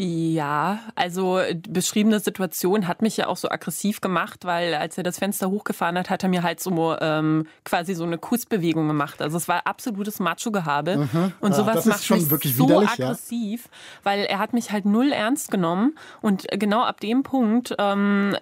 [0.00, 5.18] Ja, also beschriebene Situation hat mich ja auch so aggressiv gemacht, weil als er das
[5.18, 9.20] Fenster hochgefahren hat, hat er mir halt so ähm, quasi so eine Kussbewegung gemacht.
[9.20, 11.08] Also es war absolutes Macho-Gehabe.
[11.12, 11.32] Mhm.
[11.40, 13.70] Und sowas ja, macht mich so aggressiv, ja?
[14.04, 15.98] weil er hat mich halt null ernst genommen.
[16.22, 18.36] Und genau ab dem Punkt ähm,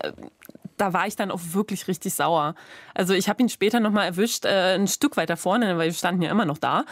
[0.76, 2.54] da war ich dann auch wirklich richtig sauer.
[2.94, 6.22] Also ich habe ihn später nochmal erwischt, äh, ein Stück weiter vorne, weil wir standen
[6.22, 6.84] ja immer noch da.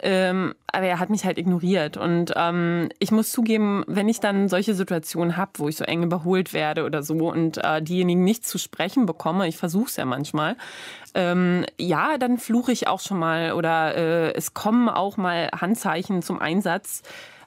[0.00, 1.96] Ähm, aber er hat mich halt ignoriert.
[1.96, 6.02] Und ähm, ich muss zugeben, wenn ich dann solche Situationen habe, wo ich so eng
[6.02, 10.04] überholt werde oder so und äh, diejenigen nicht zu sprechen bekomme, ich versuche es ja
[10.04, 10.56] manchmal,
[11.14, 16.22] ähm, ja, dann fluche ich auch schon mal oder äh, es kommen auch mal Handzeichen
[16.22, 17.02] zum Einsatz.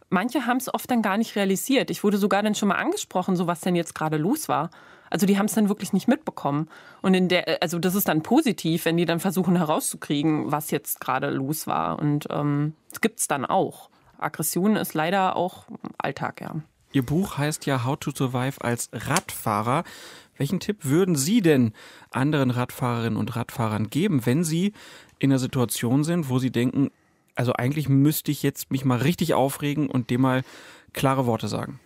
[0.09, 1.89] Manche haben es oft dann gar nicht realisiert.
[1.89, 4.69] Ich wurde sogar dann schon mal angesprochen, so was denn jetzt gerade los war.
[5.09, 6.67] Also die haben es dann wirklich nicht mitbekommen.
[7.01, 10.99] Und in der, also das ist dann positiv, wenn die dann versuchen herauszukriegen, was jetzt
[10.99, 11.99] gerade los war.
[11.99, 13.89] Und ähm, das gibt es dann auch.
[14.17, 15.65] Aggression ist leider auch
[15.97, 16.55] Alltag, ja.
[16.91, 19.83] Ihr Buch heißt ja How to Survive als Radfahrer.
[20.37, 21.73] Welchen Tipp würden Sie denn
[22.09, 24.73] anderen Radfahrerinnen und Radfahrern geben, wenn sie
[25.19, 26.91] in einer Situation sind, wo sie denken,
[27.35, 30.43] also eigentlich müsste ich jetzt mich mal richtig aufregen und dem mal
[30.93, 31.79] klare Worte sagen?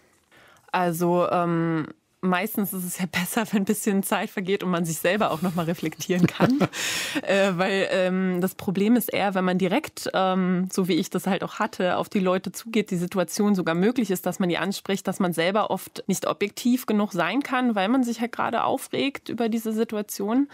[0.71, 1.88] Also ähm,
[2.21, 5.41] meistens ist es ja besser, wenn ein bisschen Zeit vergeht und man sich selber auch
[5.41, 6.60] nochmal reflektieren kann.
[7.23, 11.27] äh, weil ähm, das Problem ist eher, wenn man direkt, ähm, so wie ich das
[11.27, 14.58] halt auch hatte, auf die Leute zugeht, die Situation sogar möglich ist, dass man die
[14.58, 18.63] anspricht, dass man selber oft nicht objektiv genug sein kann, weil man sich halt gerade
[18.63, 20.47] aufregt über diese Situation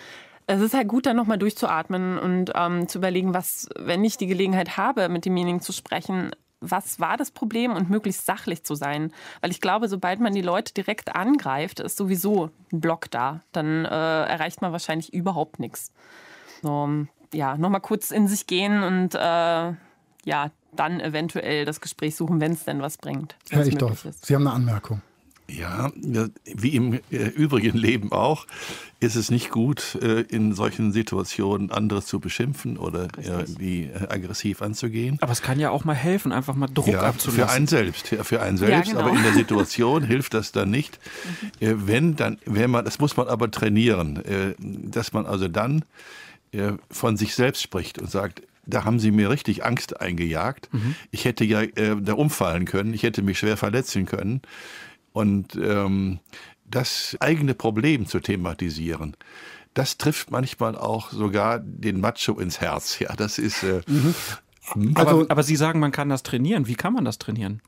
[0.48, 4.28] Es ist halt gut, dann nochmal durchzuatmen und ähm, zu überlegen, was, wenn ich die
[4.28, 6.32] Gelegenheit habe, mit demjenigen zu sprechen,
[6.72, 9.12] was war das Problem und möglichst sachlich zu sein.
[9.42, 13.42] Weil ich glaube, sobald man die Leute direkt angreift, ist sowieso ein Block da.
[13.52, 15.92] Dann äh, erreicht man wahrscheinlich überhaupt nichts.
[16.62, 16.90] So,
[17.34, 19.74] ja, nochmal kurz in sich gehen und äh,
[20.26, 23.36] ja, dann eventuell das Gespräch suchen, wenn es denn was bringt.
[23.50, 25.02] Herr Ichtdorf, Sie haben eine Anmerkung.
[25.48, 25.92] Ja,
[26.44, 28.48] wie im äh, übrigen Leben auch,
[29.00, 34.64] ist es nicht gut, äh, in solchen Situationen andere zu beschimpfen oder irgendwie äh, aggressiv
[34.64, 35.18] anzugehen.
[35.22, 37.46] Aber es kann ja auch mal helfen, einfach mal Druck ja, abzulassen.
[37.46, 38.88] Für einen selbst, ja, für einen selbst.
[38.88, 39.08] Ja, genau.
[39.08, 41.00] Aber in der Situation hilft das dann nicht.
[41.60, 44.24] Wenn dann, wenn man, das muss man aber trainieren,
[44.58, 45.86] dass man also dann
[46.90, 50.70] von sich selbst spricht und sagt, da haben sie mir richtig Angst eingejagt.
[50.72, 50.96] Mhm.
[51.12, 54.42] Ich hätte ja äh, da umfallen können, ich hätte mich schwer verletzen können.
[55.16, 56.20] Und ähm,
[56.66, 59.16] das eigene Problem zu thematisieren,
[59.74, 63.00] das trifft manchmal auch sogar den Macho ins Herz.
[63.00, 63.64] Ja, das ist.
[63.64, 64.14] Äh, mhm.
[64.94, 66.68] aber, also, aber Sie sagen, man kann das trainieren.
[66.68, 67.62] Wie kann man das trainieren?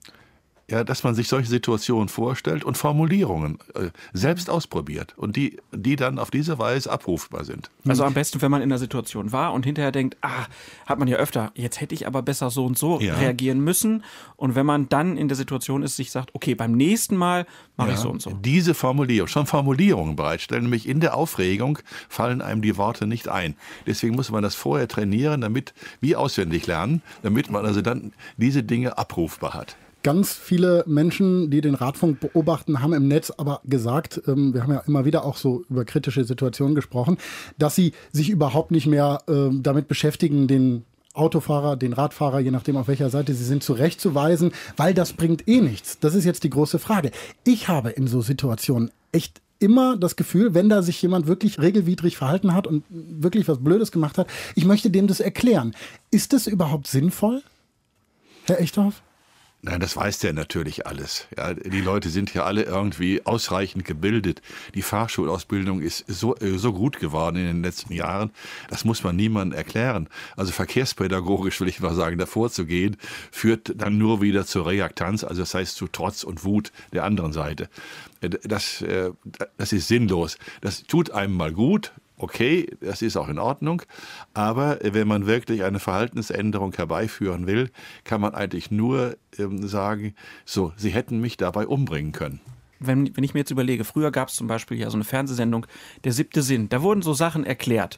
[0.70, 5.96] Ja, dass man sich solche Situationen vorstellt und Formulierungen äh, selbst ausprobiert und die, die
[5.96, 7.70] dann auf diese Weise abrufbar sind.
[7.88, 10.46] Also am besten, wenn man in der Situation war und hinterher denkt, ah,
[10.86, 13.16] hat man ja öfter, jetzt hätte ich aber besser so und so ja.
[13.16, 14.04] reagieren müssen.
[14.36, 17.46] Und wenn man dann in der Situation ist, sich sagt, okay, beim nächsten Mal
[17.78, 18.32] mache ja, ich so und so.
[18.32, 23.56] Diese Formulierung, schon Formulierungen bereitstellen, nämlich in der Aufregung fallen einem die Worte nicht ein.
[23.86, 28.64] Deswegen muss man das vorher trainieren, damit, wie auswendig lernen, damit man also dann diese
[28.64, 29.78] Dinge abrufbar hat.
[30.08, 34.72] Ganz viele Menschen, die den Radfunk beobachten, haben im Netz aber gesagt, ähm, wir haben
[34.72, 37.18] ja immer wieder auch so über kritische Situationen gesprochen,
[37.58, 42.78] dass sie sich überhaupt nicht mehr äh, damit beschäftigen, den Autofahrer, den Radfahrer, je nachdem
[42.78, 46.00] auf welcher Seite sie sind, zurechtzuweisen, weil das bringt eh nichts.
[46.00, 47.12] Das ist jetzt die große Frage.
[47.44, 52.16] Ich habe in so Situationen echt immer das Gefühl, wenn da sich jemand wirklich regelwidrig
[52.16, 55.76] verhalten hat und wirklich was Blödes gemacht hat, ich möchte dem das erklären.
[56.12, 57.44] Ist das überhaupt sinnvoll,
[58.46, 59.02] Herr Echthoff?
[59.68, 61.28] Nein, das weiß der natürlich alles.
[61.36, 64.42] Ja, die Leute sind ja alle irgendwie ausreichend gebildet.
[64.76, 68.32] Die Fahrschulausbildung ist so, äh, so gut geworden in den letzten Jahren.
[68.70, 70.08] Das muss man niemandem erklären.
[70.38, 72.96] Also verkehrspädagogisch will ich mal sagen, davor zu gehen,
[73.30, 77.34] führt dann nur wieder zur Reaktanz, also das heißt zu Trotz und Wut der anderen
[77.34, 77.68] Seite.
[78.22, 79.12] Äh, das, äh,
[79.58, 80.38] das ist sinnlos.
[80.62, 83.84] Das tut einem mal gut, okay, das ist auch in Ordnung,
[84.34, 87.70] aber wenn man wirklich eine Verhaltensänderung herbeiführen will,
[88.04, 92.40] kann man eigentlich nur ähm, sagen, so, Sie hätten mich dabei umbringen können.
[92.80, 95.66] Wenn, wenn ich mir jetzt überlege, früher gab es zum Beispiel ja so eine Fernsehsendung,
[96.04, 97.98] Der siebte Sinn, da wurden so Sachen erklärt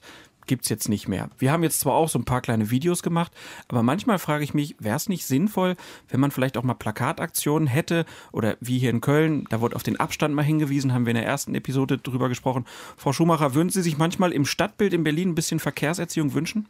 [0.50, 1.30] gibt es jetzt nicht mehr.
[1.38, 3.32] Wir haben jetzt zwar auch so ein paar kleine Videos gemacht,
[3.70, 5.76] aber manchmal frage ich mich, wäre es nicht sinnvoll,
[6.10, 9.84] wenn man vielleicht auch mal Plakataktionen hätte oder wie hier in Köln, da wurde auf
[9.84, 12.66] den Abstand mal hingewiesen, haben wir in der ersten Episode drüber gesprochen.
[12.98, 16.68] Frau Schumacher, würden Sie sich manchmal im Stadtbild in Berlin ein bisschen Verkehrserziehung wünschen?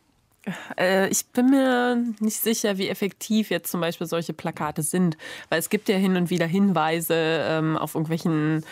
[0.78, 5.18] Äh, ich bin mir nicht sicher, wie effektiv jetzt zum Beispiel solche Plakate sind,
[5.50, 8.65] weil es gibt ja hin und wieder Hinweise ähm, auf irgendwelchen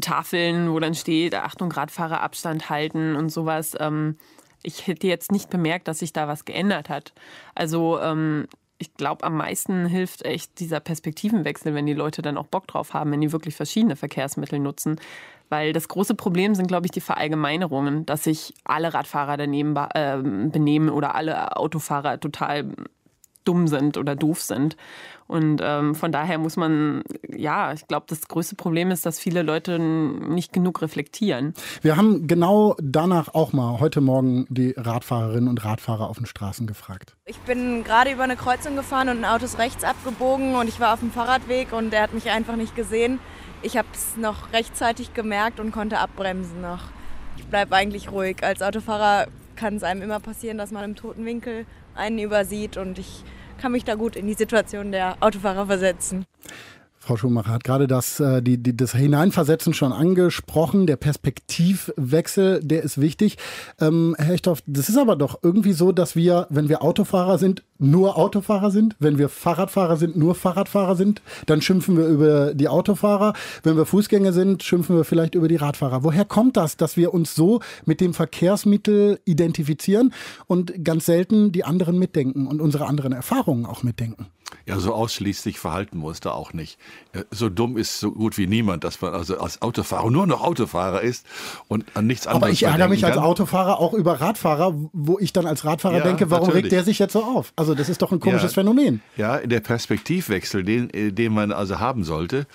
[0.00, 3.76] Tafeln, wo dann steht, Achtung, Radfahrer Abstand halten und sowas.
[3.78, 4.16] Ähm,
[4.62, 7.12] ich hätte jetzt nicht bemerkt, dass sich da was geändert hat.
[7.54, 12.46] Also ähm, ich glaube, am meisten hilft echt dieser Perspektivenwechsel, wenn die Leute dann auch
[12.46, 15.00] Bock drauf haben, wenn die wirklich verschiedene Verkehrsmittel nutzen.
[15.48, 20.18] Weil das große Problem sind, glaube ich, die Verallgemeinerungen, dass sich alle Radfahrer daneben äh,
[20.18, 22.66] benehmen oder alle Autofahrer total
[23.48, 24.76] dumm sind oder doof sind.
[25.26, 29.42] Und ähm, von daher muss man, ja, ich glaube, das größte Problem ist, dass viele
[29.42, 31.52] Leute nicht genug reflektieren.
[31.82, 36.66] Wir haben genau danach auch mal heute Morgen die Radfahrerinnen und Radfahrer auf den Straßen
[36.66, 37.14] gefragt.
[37.26, 40.80] Ich bin gerade über eine Kreuzung gefahren und ein Auto ist rechts abgebogen und ich
[40.80, 43.18] war auf dem Fahrradweg und der hat mich einfach nicht gesehen.
[43.60, 46.84] Ich habe es noch rechtzeitig gemerkt und konnte abbremsen noch.
[47.36, 48.42] Ich bleibe eigentlich ruhig.
[48.42, 52.98] Als Autofahrer kann es einem immer passieren, dass man im toten Winkel einen übersieht und
[52.98, 53.24] ich
[53.58, 56.26] kann mich da gut in die Situation der Autofahrer versetzen.
[57.08, 60.86] Frau Schumacher hat gerade das, äh, die, die, das Hineinversetzen schon angesprochen.
[60.86, 63.38] Der Perspektivwechsel, der ist wichtig.
[63.80, 67.64] Ähm, Herr Echthoff, das ist aber doch irgendwie so, dass wir, wenn wir Autofahrer sind,
[67.78, 68.94] nur Autofahrer sind.
[68.98, 71.22] Wenn wir Fahrradfahrer sind, nur Fahrradfahrer sind.
[71.46, 73.32] Dann schimpfen wir über die Autofahrer.
[73.62, 76.04] Wenn wir Fußgänger sind, schimpfen wir vielleicht über die Radfahrer.
[76.04, 80.12] Woher kommt das, dass wir uns so mit dem Verkehrsmittel identifizieren
[80.46, 84.26] und ganz selten die anderen mitdenken und unsere anderen Erfahrungen auch mitdenken?
[84.66, 86.78] Ja, so ausschließlich verhalten muss da auch nicht.
[87.30, 91.00] So dumm ist so gut wie niemand, dass man also als Autofahrer nur noch Autofahrer
[91.00, 91.26] ist
[91.68, 95.32] und an nichts anderes Aber ich ärgere mich als Autofahrer auch über Radfahrer, wo ich
[95.32, 96.64] dann als Radfahrer ja, denke, warum natürlich.
[96.64, 97.52] regt der sich jetzt so auf?
[97.56, 99.02] Also das ist doch ein komisches ja, Phänomen.
[99.16, 102.46] Ja, der Perspektivwechsel, den, den man also haben sollte,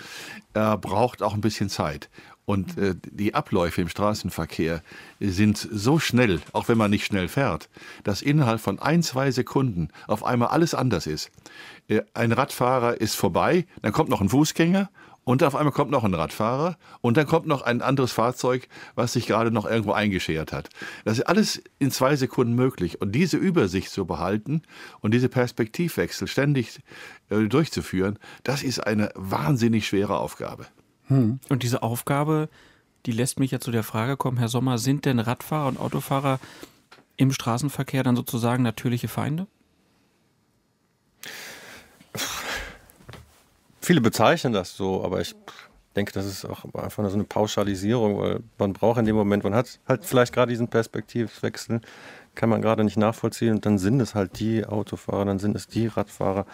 [0.53, 2.09] äh, braucht auch ein bisschen Zeit.
[2.45, 4.81] Und äh, die Abläufe im Straßenverkehr
[5.19, 7.69] sind so schnell, auch wenn man nicht schnell fährt,
[8.03, 11.31] dass innerhalb von ein, zwei Sekunden auf einmal alles anders ist.
[11.87, 14.89] Äh, ein Radfahrer ist vorbei, dann kommt noch ein Fußgänger
[15.23, 19.13] und auf einmal kommt noch ein Radfahrer und dann kommt noch ein anderes Fahrzeug, was
[19.13, 20.69] sich gerade noch irgendwo eingeschert hat.
[21.05, 22.99] Das ist alles in zwei Sekunden möglich.
[22.99, 24.63] Und diese Übersicht zu behalten
[24.99, 26.79] und diese Perspektivwechsel ständig
[27.29, 30.67] äh, durchzuführen, das ist eine wahnsinnig schwere Aufgabe.
[31.07, 31.39] Hm.
[31.49, 32.49] Und diese Aufgabe,
[33.05, 36.39] die lässt mich ja zu der Frage kommen, Herr Sommer, sind denn Radfahrer und Autofahrer
[37.17, 39.47] im Straßenverkehr dann sozusagen natürliche Feinde?
[43.81, 45.35] Viele bezeichnen das so, aber ich
[45.95, 49.43] denke, das ist auch einfach nur so eine Pauschalisierung, weil man braucht in dem Moment,
[49.43, 51.81] man hat halt vielleicht gerade diesen Perspektivwechsel,
[52.35, 55.67] kann man gerade nicht nachvollziehen und dann sind es halt die Autofahrer, dann sind es
[55.67, 56.45] die Radfahrer.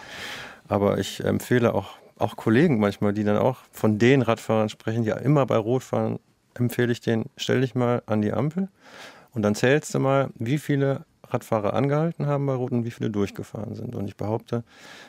[0.68, 5.08] Aber ich empfehle auch, auch Kollegen manchmal, die dann auch von den Radfahrern sprechen, die
[5.08, 6.18] ja immer bei Rot fahren,
[6.54, 8.68] empfehle ich denen, stell dich mal an die Ampel
[9.32, 13.10] und dann zählst du mal, wie viele Radfahrer angehalten haben bei Rot und wie viele
[13.10, 13.94] durchgefahren sind.
[13.94, 14.64] Und ich behaupte,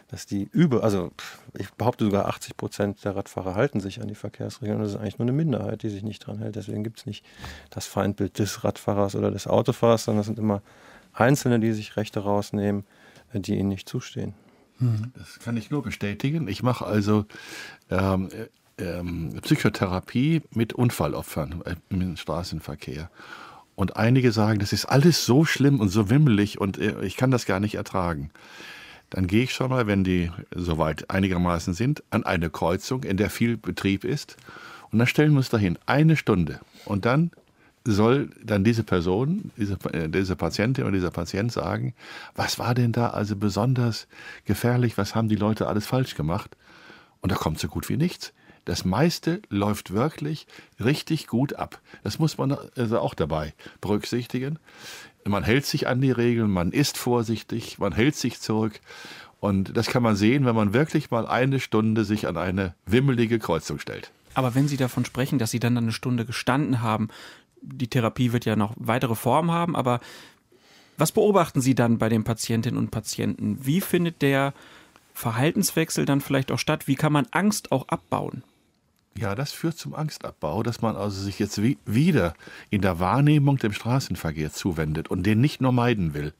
[0.09, 1.11] dass die über, also
[1.57, 4.77] ich behaupte sogar 80 Prozent der Radfahrer halten sich an die Verkehrsregeln.
[4.77, 6.55] Und das ist eigentlich nur eine Minderheit, die sich nicht dran hält.
[6.55, 7.25] Deswegen gibt es nicht
[7.69, 10.61] das Feindbild des Radfahrers oder des Autofahrers, sondern es sind immer
[11.13, 12.85] Einzelne, die sich Rechte rausnehmen,
[13.33, 14.33] die ihnen nicht zustehen.
[14.81, 15.11] Mhm.
[15.15, 16.47] Das kann ich nur bestätigen.
[16.47, 17.25] Ich mache also
[17.89, 18.29] ähm,
[18.77, 23.09] ähm, Psychotherapie mit Unfallopfern im Straßenverkehr.
[23.75, 27.31] Und einige sagen, das ist alles so schlimm und so wimmelig und äh, ich kann
[27.31, 28.31] das gar nicht ertragen.
[29.09, 33.29] Dann gehe ich schon mal, wenn die soweit einigermaßen sind, an eine Kreuzung, in der
[33.29, 34.37] viel Betrieb ist.
[34.89, 36.59] Und dann stellen wir uns dahin, eine Stunde.
[36.85, 37.31] Und dann
[37.83, 41.93] soll dann diese Person, diese, äh, diese Patientin oder dieser Patient sagen,
[42.35, 44.07] was war denn da also besonders
[44.45, 46.55] gefährlich, was haben die Leute alles falsch gemacht?
[47.21, 48.33] Und da kommt so gut wie nichts.
[48.65, 50.45] Das meiste läuft wirklich
[50.79, 51.81] richtig gut ab.
[52.03, 54.59] Das muss man also auch dabei berücksichtigen.
[55.25, 58.79] Man hält sich an die Regeln, man ist vorsichtig, man hält sich zurück.
[59.39, 63.39] Und das kann man sehen, wenn man wirklich mal eine Stunde sich an eine wimmelige
[63.39, 64.11] Kreuzung stellt.
[64.33, 67.09] Aber wenn Sie davon sprechen, dass Sie dann eine Stunde gestanden haben,
[67.61, 69.99] die Therapie wird ja noch weitere Formen haben, aber
[70.97, 73.57] was beobachten Sie dann bei den Patientinnen und Patienten?
[73.65, 74.53] Wie findet der
[75.13, 76.87] Verhaltenswechsel dann vielleicht auch statt?
[76.87, 78.43] Wie kann man Angst auch abbauen?
[79.17, 82.33] Ja, das führt zum Angstabbau, dass man also sich jetzt wie, wieder
[82.69, 86.33] in der Wahrnehmung dem Straßenverkehr zuwendet und den nicht nur meiden will,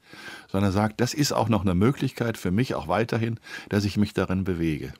[0.48, 4.14] sondern sagt, das ist auch noch eine Möglichkeit für mich auch weiterhin, dass ich mich
[4.14, 4.94] darin bewege.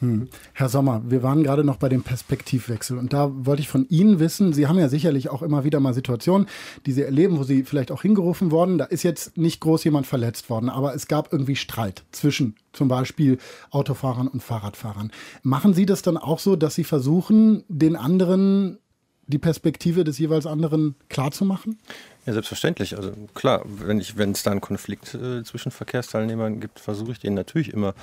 [0.00, 0.28] Hm.
[0.52, 4.18] Herr Sommer, wir waren gerade noch bei dem Perspektivwechsel und da wollte ich von Ihnen
[4.20, 6.48] wissen, Sie haben ja sicherlich auch immer wieder mal Situationen,
[6.84, 8.76] die Sie erleben, wo Sie vielleicht auch hingerufen worden.
[8.76, 12.88] Da ist jetzt nicht groß jemand verletzt worden, aber es gab irgendwie Streit zwischen zum
[12.88, 13.38] Beispiel
[13.70, 15.12] Autofahrern und Fahrradfahrern.
[15.42, 18.78] Machen Sie das dann auch so, dass Sie versuchen, den anderen
[19.26, 21.78] die Perspektive des jeweils anderen klarzumachen?
[22.26, 22.96] Ja, selbstverständlich.
[22.96, 27.18] Also klar, wenn ich, wenn es da einen Konflikt äh, zwischen Verkehrsteilnehmern gibt, versuche ich
[27.18, 27.94] denen natürlich immer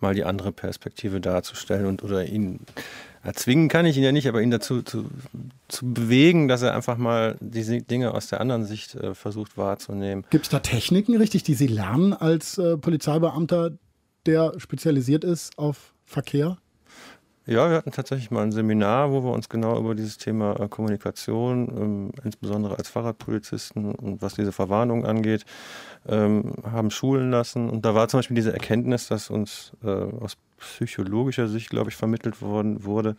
[0.00, 2.60] mal die andere Perspektive darzustellen und oder ihn
[3.24, 5.06] erzwingen kann ich ihn ja nicht, aber ihn dazu zu,
[5.68, 10.24] zu bewegen, dass er einfach mal diese Dinge aus der anderen Sicht äh, versucht wahrzunehmen.
[10.30, 13.72] Gibt es da Techniken richtig, die Sie lernen als äh, Polizeibeamter,
[14.26, 16.58] der spezialisiert ist auf Verkehr?
[17.44, 20.68] Ja, wir hatten tatsächlich mal ein Seminar, wo wir uns genau über dieses Thema äh,
[20.68, 25.44] Kommunikation, ähm, insbesondere als Fahrradpolizisten und was diese Verwarnung angeht,
[26.08, 27.68] ähm, haben schulen lassen.
[27.68, 31.96] Und da war zum Beispiel diese Erkenntnis, dass uns äh, aus psychologischer Sicht, glaube ich,
[31.96, 33.16] vermittelt worden wurde,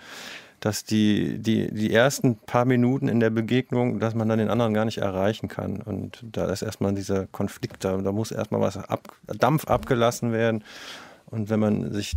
[0.62, 4.74] dass die, die, die ersten paar Minuten in der Begegnung, dass man dann den anderen
[4.74, 5.82] gar nicht erreichen kann.
[5.82, 10.64] Und da ist erstmal dieser Konflikt da, da muss erstmal was ab, Dampf abgelassen werden.
[11.34, 12.14] Und wenn man sich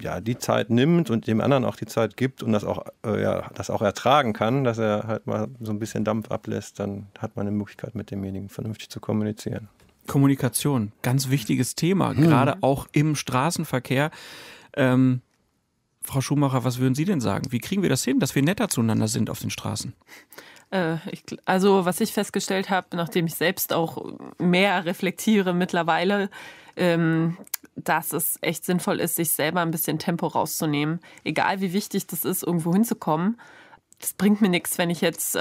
[0.00, 3.22] ja, die Zeit nimmt und dem anderen auch die Zeit gibt und das auch, äh,
[3.22, 7.06] ja, das auch ertragen kann, dass er halt mal so ein bisschen Dampf ablässt, dann
[7.18, 9.68] hat man eine Möglichkeit, mit demjenigen vernünftig zu kommunizieren.
[10.06, 12.22] Kommunikation, ganz wichtiges Thema, hm.
[12.22, 14.10] gerade auch im Straßenverkehr.
[14.74, 15.20] Ähm,
[16.00, 17.52] Frau Schumacher, was würden Sie denn sagen?
[17.52, 19.92] Wie kriegen wir das hin, dass wir netter zueinander sind auf den Straßen?
[20.70, 26.30] Äh, ich, also, was ich festgestellt habe, nachdem ich selbst auch mehr reflektiere mittlerweile,
[26.76, 27.36] ähm,
[27.76, 31.00] dass es echt sinnvoll ist, sich selber ein bisschen Tempo rauszunehmen.
[31.24, 33.38] Egal wie wichtig das ist, irgendwo hinzukommen.
[34.00, 35.40] Das bringt mir nichts, wenn ich jetzt äh,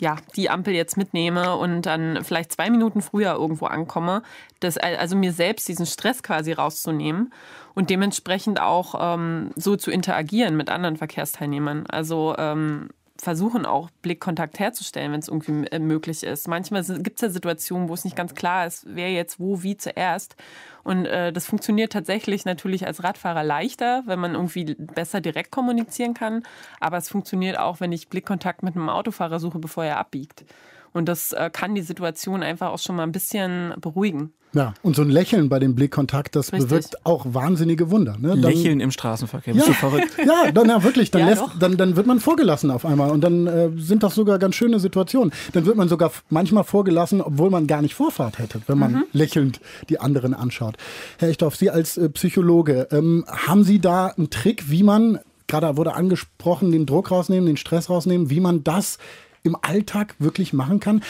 [0.00, 4.22] ja, die Ampel jetzt mitnehme und dann vielleicht zwei Minuten früher irgendwo ankomme.
[4.58, 7.32] Das, also mir selbst diesen Stress quasi rauszunehmen
[7.74, 11.86] und dementsprechend auch ähm, so zu interagieren mit anderen Verkehrsteilnehmern.
[11.86, 12.88] Also ähm,
[13.20, 16.48] versuchen auch Blickkontakt herzustellen, wenn es irgendwie äh, möglich ist.
[16.48, 19.76] Manchmal gibt es ja Situationen, wo es nicht ganz klar ist, wer jetzt wo wie
[19.76, 20.36] zuerst.
[20.82, 26.14] Und äh, das funktioniert tatsächlich natürlich als Radfahrer leichter, wenn man irgendwie besser direkt kommunizieren
[26.14, 26.42] kann.
[26.80, 30.44] Aber es funktioniert auch, wenn ich Blickkontakt mit einem Autofahrer suche, bevor er abbiegt.
[30.92, 34.32] Und das äh, kann die Situation einfach auch schon mal ein bisschen beruhigen.
[34.52, 36.68] Ja, und so ein Lächeln bei dem Blickkontakt, das Richtig.
[36.68, 38.16] bewirkt auch wahnsinnige Wunder.
[38.18, 38.30] Ne?
[38.30, 40.10] Dann, Lächeln im Straßenverkehr, bist ja, du verrückt?
[40.26, 43.20] Ja, dann ja, wirklich, dann, ja, lässt, dann, dann wird man vorgelassen auf einmal und
[43.22, 45.32] dann äh, sind das sogar ganz schöne Situationen.
[45.52, 49.04] Dann wird man sogar manchmal vorgelassen, obwohl man gar nicht Vorfahrt hätte, wenn man mhm.
[49.12, 50.76] lächelnd die anderen anschaut.
[51.18, 55.76] Herr Echthoff, Sie als äh, Psychologe, ähm, haben Sie da einen Trick, wie man, gerade
[55.76, 58.98] wurde angesprochen, den Druck rausnehmen, den Stress rausnehmen, wie man das
[59.42, 61.02] im Alltag wirklich machen kann?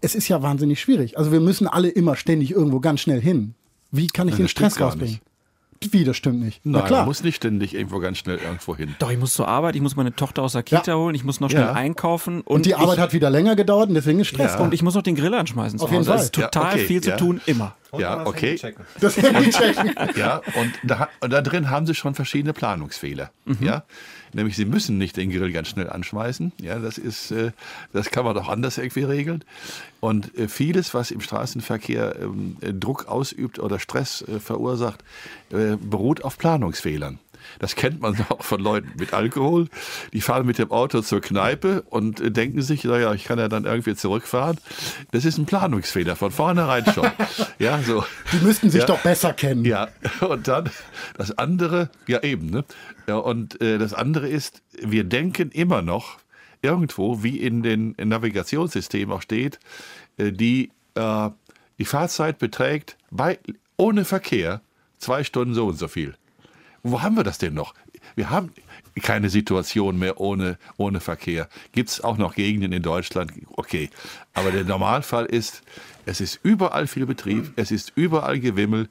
[0.00, 1.18] es ist ja wahnsinnig schwierig.
[1.18, 3.54] Also wir müssen alle immer ständig irgendwo ganz schnell hin.
[3.90, 5.20] Wie kann ich Nein, den Stress rausbringen?
[5.82, 6.60] Wie, das stimmt nicht.
[6.62, 8.94] Nein, man muss nicht ständig irgendwo ganz schnell irgendwo hin.
[8.98, 10.94] Doch, ich muss zur Arbeit, ich muss meine Tochter aus der Kita ja.
[10.94, 11.72] holen, ich muss noch schnell ja.
[11.72, 12.42] einkaufen.
[12.42, 14.54] Und, und die Arbeit hat wieder länger gedauert und deswegen ist Stress.
[14.54, 14.60] Ja.
[14.60, 15.80] Und ich muss noch den Grill anschmeißen.
[15.80, 16.18] Auf jeden Fall.
[16.18, 16.84] Es ist total okay.
[16.84, 17.76] viel zu tun, immer.
[17.92, 18.60] Und ja, okay.
[19.00, 19.94] Das Handy checken.
[20.16, 23.30] ja, und da, und da drin haben sie schon verschiedene Planungsfehler.
[23.46, 23.56] Mhm.
[23.60, 23.84] Ja,
[24.32, 26.52] nämlich sie müssen nicht den Grill ganz schnell anschmeißen.
[26.60, 27.52] Ja, das ist, äh,
[27.92, 29.44] das kann man doch anders irgendwie regeln.
[30.00, 35.04] Und äh, vieles, was im Straßenverkehr ähm, Druck ausübt oder Stress äh, verursacht,
[35.50, 37.18] beruht auf Planungsfehlern.
[37.58, 39.68] Das kennt man auch von Leuten mit Alkohol.
[40.12, 43.64] Die fahren mit dem Auto zur Kneipe und denken sich, naja, ich kann ja dann
[43.64, 44.58] irgendwie zurückfahren.
[45.12, 47.10] Das ist ein Planungsfehler von vornherein schon.
[47.58, 48.04] ja, so.
[48.32, 49.64] Die müssten sich ja, doch besser kennen.
[49.64, 49.88] Ja,
[50.20, 50.70] und dann
[51.16, 52.64] das andere, ja eben, ne?
[53.06, 56.18] Ja, und äh, das andere ist, wir denken immer noch
[56.62, 59.58] irgendwo, wie in den Navigationssystemen auch steht,
[60.16, 61.30] äh, die, äh,
[61.78, 63.38] die Fahrzeit beträgt bei,
[63.76, 64.60] ohne Verkehr
[64.98, 66.14] zwei Stunden so und so viel.
[66.82, 67.74] Wo haben wir das denn noch?
[68.14, 68.52] Wir haben
[69.02, 71.48] keine Situation mehr ohne, ohne Verkehr.
[71.72, 73.32] Gibt es auch noch Gegenden in Deutschland?
[73.52, 73.90] Okay.
[74.34, 75.62] Aber der Normalfall ist,
[76.06, 78.88] es ist überall viel Betrieb, es ist überall Gewimmel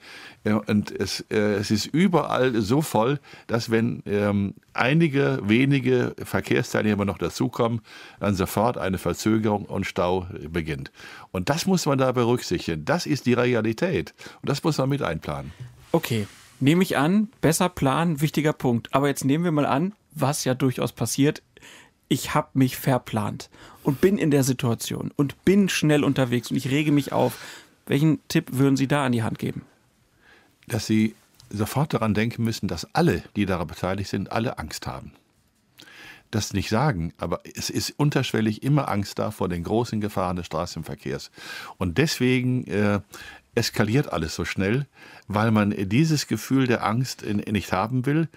[0.68, 7.18] und es, äh, es ist überall so voll, dass wenn ähm, einige wenige Verkehrsteilnehmer noch
[7.18, 7.82] dazukommen,
[8.20, 10.92] dann sofort eine Verzögerung und Stau beginnt.
[11.32, 12.86] Und das muss man da berücksichtigen.
[12.86, 14.14] Das ist die Realität.
[14.42, 15.52] Und das muss man mit einplanen.
[15.92, 16.28] Okay,
[16.60, 18.94] Nehme ich an, besser planen, wichtiger Punkt.
[18.94, 21.42] Aber jetzt nehmen wir mal an, was ja durchaus passiert.
[22.10, 23.50] Ich habe mich verplant
[23.84, 27.38] und bin in der Situation und bin schnell unterwegs und ich rege mich auf.
[27.86, 29.64] Welchen Tipp würden Sie da an die Hand geben?
[30.68, 31.16] Dass Sie
[31.50, 35.14] sofort daran denken müssen, dass alle, die daran beteiligt sind, alle Angst haben.
[36.32, 40.46] Das nicht sagen, aber es ist unterschwellig immer Angst da vor den großen Gefahren des
[40.46, 41.32] Straßenverkehrs.
[41.78, 43.00] Und deswegen äh,
[43.60, 44.88] eskaliert alles so schnell,
[45.28, 48.30] weil man dieses Gefühl der Angst nicht haben will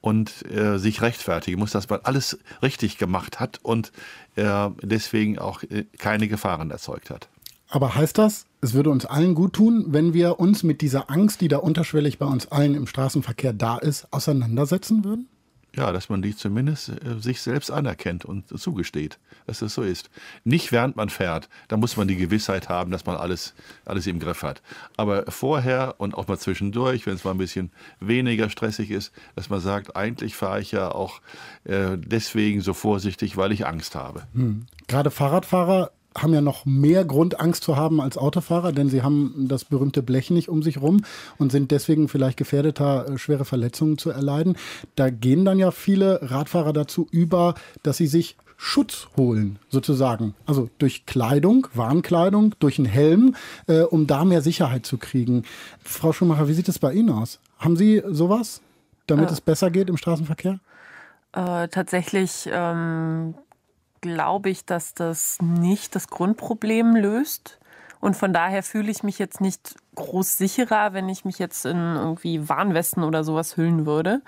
[0.00, 3.92] und äh, sich rechtfertigen muss, dass man alles richtig gemacht hat und
[4.36, 7.28] äh, deswegen auch äh, keine Gefahren erzeugt hat.
[7.68, 11.40] Aber heißt das, es würde uns allen gut tun, wenn wir uns mit dieser Angst,
[11.40, 15.28] die da unterschwellig bei uns allen im Straßenverkehr da ist, auseinandersetzen würden?
[15.76, 20.10] Ja, dass man die zumindest äh, sich selbst anerkennt und zugesteht, dass das so ist.
[20.44, 23.54] Nicht während man fährt, da muss man die Gewissheit haben, dass man alles,
[23.84, 24.62] alles im Griff hat.
[24.96, 29.50] Aber vorher und auch mal zwischendurch, wenn es mal ein bisschen weniger stressig ist, dass
[29.50, 31.20] man sagt, eigentlich fahre ich ja auch
[31.64, 34.22] äh, deswegen so vorsichtig, weil ich Angst habe.
[34.34, 34.66] Hm.
[34.86, 35.92] Gerade Fahrradfahrer
[36.22, 40.02] haben ja noch mehr Grund, Angst zu haben als Autofahrer, denn sie haben das berühmte
[40.02, 41.02] Blech nicht um sich rum
[41.38, 44.56] und sind deswegen vielleicht gefährdeter, äh, schwere Verletzungen zu erleiden.
[44.96, 50.34] Da gehen dann ja viele Radfahrer dazu über, dass sie sich Schutz holen, sozusagen.
[50.44, 53.36] Also durch Kleidung, Warnkleidung, durch einen Helm,
[53.68, 55.44] äh, um da mehr Sicherheit zu kriegen.
[55.84, 57.38] Frau Schumacher, wie sieht es bei Ihnen aus?
[57.58, 58.60] Haben Sie sowas,
[59.06, 60.58] damit äh, es besser geht im Straßenverkehr?
[61.32, 63.34] Äh, tatsächlich ähm,
[64.00, 67.58] glaube ich, dass das nicht das Grundproblem löst.
[68.00, 71.96] Und von daher fühle ich mich jetzt nicht groß sicherer, wenn ich mich jetzt in
[71.96, 74.22] irgendwie Warnwesten oder sowas hüllen würde.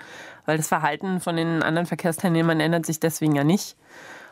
[0.45, 3.77] Weil das Verhalten von den anderen Verkehrsteilnehmern ändert sich deswegen ja nicht.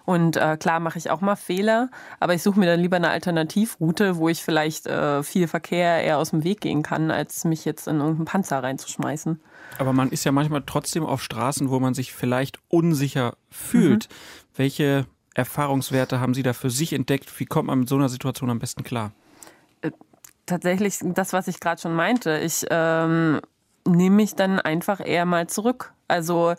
[0.10, 3.12] Und äh, klar mache ich auch mal Fehler, aber ich suche mir dann lieber eine
[3.12, 7.64] Alternativroute, wo ich vielleicht äh, viel Verkehr eher aus dem Weg gehen kann, als mich
[7.64, 9.40] jetzt in irgendeinen Panzer reinzuschmeißen.
[9.78, 14.10] Aber man ist ja manchmal trotzdem auf Straßen, wo man sich vielleicht unsicher fühlt.
[14.10, 14.14] Mhm.
[14.56, 17.40] Welche Erfahrungswerte haben Sie da für sich entdeckt?
[17.40, 19.12] Wie kommt man mit so einer Situation am besten klar?
[19.82, 19.92] Äh,
[20.46, 22.40] tatsächlich das, was ich gerade schon meinte.
[22.40, 23.42] Ich ähm,
[23.86, 25.94] nehme mich dann einfach eher mal zurück.
[26.08, 26.56] Also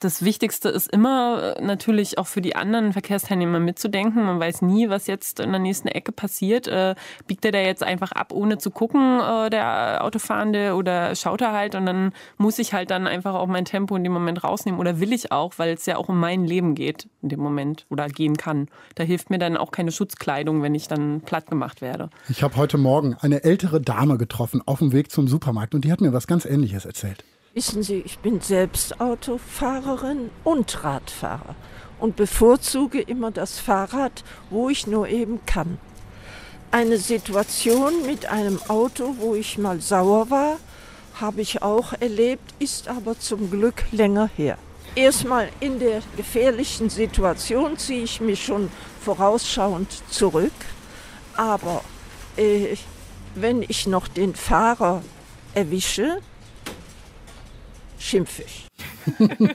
[0.00, 4.24] das Wichtigste ist immer äh, natürlich auch für die anderen Verkehrsteilnehmer mitzudenken.
[4.24, 6.68] Man weiß nie, was jetzt in der nächsten Ecke passiert.
[6.68, 6.94] Äh,
[7.26, 11.52] biegt er da jetzt einfach ab, ohne zu gucken, äh, der Autofahrende, oder schaut er
[11.52, 14.78] halt und dann muss ich halt dann einfach auch mein Tempo in dem Moment rausnehmen
[14.78, 17.86] oder will ich auch, weil es ja auch um mein Leben geht in dem Moment
[17.90, 18.68] oder gehen kann.
[18.94, 22.10] Da hilft mir dann auch keine Schutzkleidung, wenn ich dann platt gemacht werde.
[22.28, 25.92] Ich habe heute Morgen eine ältere Dame getroffen auf dem Weg zum Supermarkt und die
[25.92, 27.24] hat mir was ganz Ähnliches erzählt.
[27.54, 31.54] Wissen Sie, ich bin selbst Autofahrerin und Radfahrer
[31.98, 35.78] und bevorzuge immer das Fahrrad, wo ich nur eben kann.
[36.70, 40.58] Eine Situation mit einem Auto, wo ich mal sauer war,
[41.14, 44.58] habe ich auch erlebt, ist aber zum Glück länger her.
[44.94, 48.70] Erstmal in der gefährlichen Situation ziehe ich mich schon
[49.00, 50.52] vorausschauend zurück,
[51.34, 51.82] aber
[52.36, 52.76] äh,
[53.34, 55.02] wenn ich noch den Fahrer
[55.54, 56.20] erwische,
[57.98, 58.66] schimpfe ich.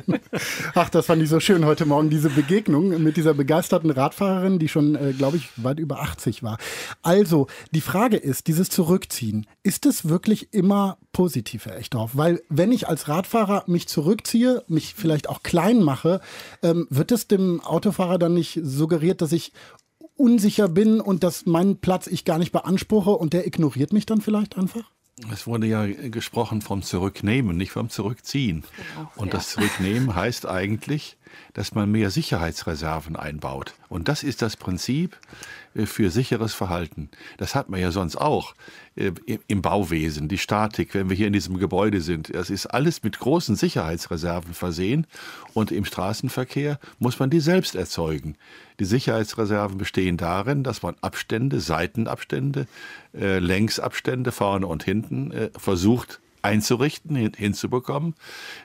[0.75, 4.67] Ach, das fand ich so schön heute Morgen, diese Begegnung mit dieser begeisterten Radfahrerin, die
[4.67, 6.57] schon, äh, glaube ich, weit über 80 war.
[7.01, 12.11] Also, die Frage ist, dieses Zurückziehen, ist es wirklich immer positiv, Herr Echtdorf?
[12.13, 16.19] Weil wenn ich als Radfahrer mich zurückziehe, mich vielleicht auch klein mache,
[16.61, 19.53] ähm, wird es dem Autofahrer dann nicht suggeriert, dass ich
[20.15, 24.21] unsicher bin und dass meinen Platz ich gar nicht beanspruche und der ignoriert mich dann
[24.21, 24.91] vielleicht einfach?
[25.31, 28.63] Es wurde ja gesprochen vom Zurücknehmen, nicht vom Zurückziehen.
[28.75, 29.33] Genau, und ja.
[29.33, 31.17] das Zurücknehmen heißt eigentlich,
[31.53, 33.75] dass man mehr Sicherheitsreserven einbaut.
[33.89, 35.17] Und das ist das Prinzip
[35.85, 37.09] für sicheres Verhalten.
[37.37, 38.55] Das hat man ja sonst auch
[38.95, 39.11] äh,
[39.47, 42.33] im Bauwesen, die Statik, wenn wir hier in diesem Gebäude sind.
[42.33, 45.07] Das ist alles mit großen Sicherheitsreserven versehen.
[45.53, 48.35] Und im Straßenverkehr muss man die selbst erzeugen.
[48.79, 52.67] Die Sicherheitsreserven bestehen darin, dass man Abstände, Seitenabstände,
[53.13, 58.15] äh, Längsabstände vorne und hinten äh, versucht einzurichten, hin, hinzubekommen,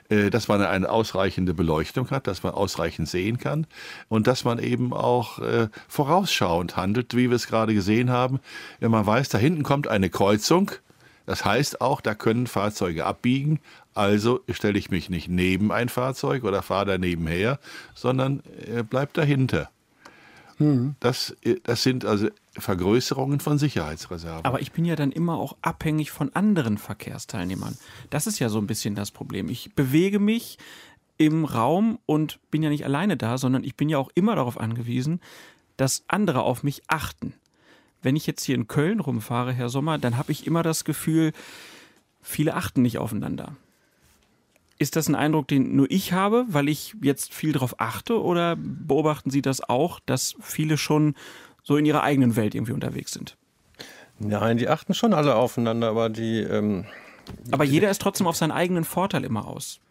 [0.09, 3.65] äh, dass man eine ausreichende Beleuchtung hat, dass man ausreichend sehen kann
[4.07, 8.39] und dass man eben auch äh, vorausschauend handelt, wie wir es gerade gesehen haben.
[8.79, 10.71] Wenn man weiß, da hinten kommt eine Kreuzung,
[11.25, 13.59] das heißt auch, da können Fahrzeuge abbiegen.
[13.93, 17.59] Also stelle ich mich nicht neben ein Fahrzeug oder fahre da nebenher,
[17.93, 19.69] sondern äh, bleib dahinter.
[20.59, 20.95] Mhm.
[20.99, 24.45] Das, äh, das sind also Vergrößerungen von Sicherheitsreserven.
[24.45, 27.77] Aber ich bin ja dann immer auch abhängig von anderen Verkehrsteilnehmern.
[28.09, 29.49] Das ist ja so ein bisschen das Problem.
[29.49, 30.57] Ich bewege mich
[31.17, 34.59] im Raum und bin ja nicht alleine da, sondern ich bin ja auch immer darauf
[34.59, 35.21] angewiesen,
[35.77, 37.33] dass andere auf mich achten.
[38.01, 41.33] Wenn ich jetzt hier in Köln rumfahre, Herr Sommer, dann habe ich immer das Gefühl,
[42.21, 43.55] viele achten nicht aufeinander.
[44.79, 48.55] Ist das ein Eindruck, den nur ich habe, weil ich jetzt viel darauf achte, oder
[48.57, 51.15] beobachten Sie das auch, dass viele schon
[51.63, 53.35] so in ihrer eigenen Welt irgendwie unterwegs sind?
[54.19, 56.39] Nein, die achten schon alle aufeinander, aber die.
[56.39, 56.85] Ähm,
[57.51, 59.81] aber jeder ist trotzdem auf seinen eigenen Vorteil immer aus.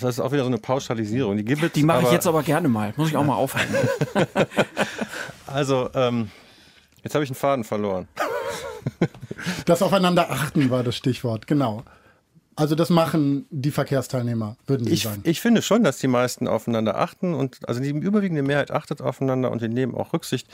[0.00, 1.36] Das ist auch wieder so eine Pauschalisierung.
[1.36, 2.92] Die, die mache ich jetzt aber gerne mal.
[2.96, 3.76] Muss ich auch mal aufhalten.
[5.46, 6.30] also, ähm,
[7.04, 8.08] jetzt habe ich einen Faden verloren.
[9.66, 11.84] Das Aufeinander achten war das Stichwort, genau.
[12.54, 15.22] Also das machen die Verkehrsteilnehmer, würden Sie ich, sagen?
[15.24, 19.50] Ich finde schon, dass die meisten aufeinander achten und also die überwiegende Mehrheit achtet aufeinander
[19.50, 20.46] und die nehmen auch Rücksicht.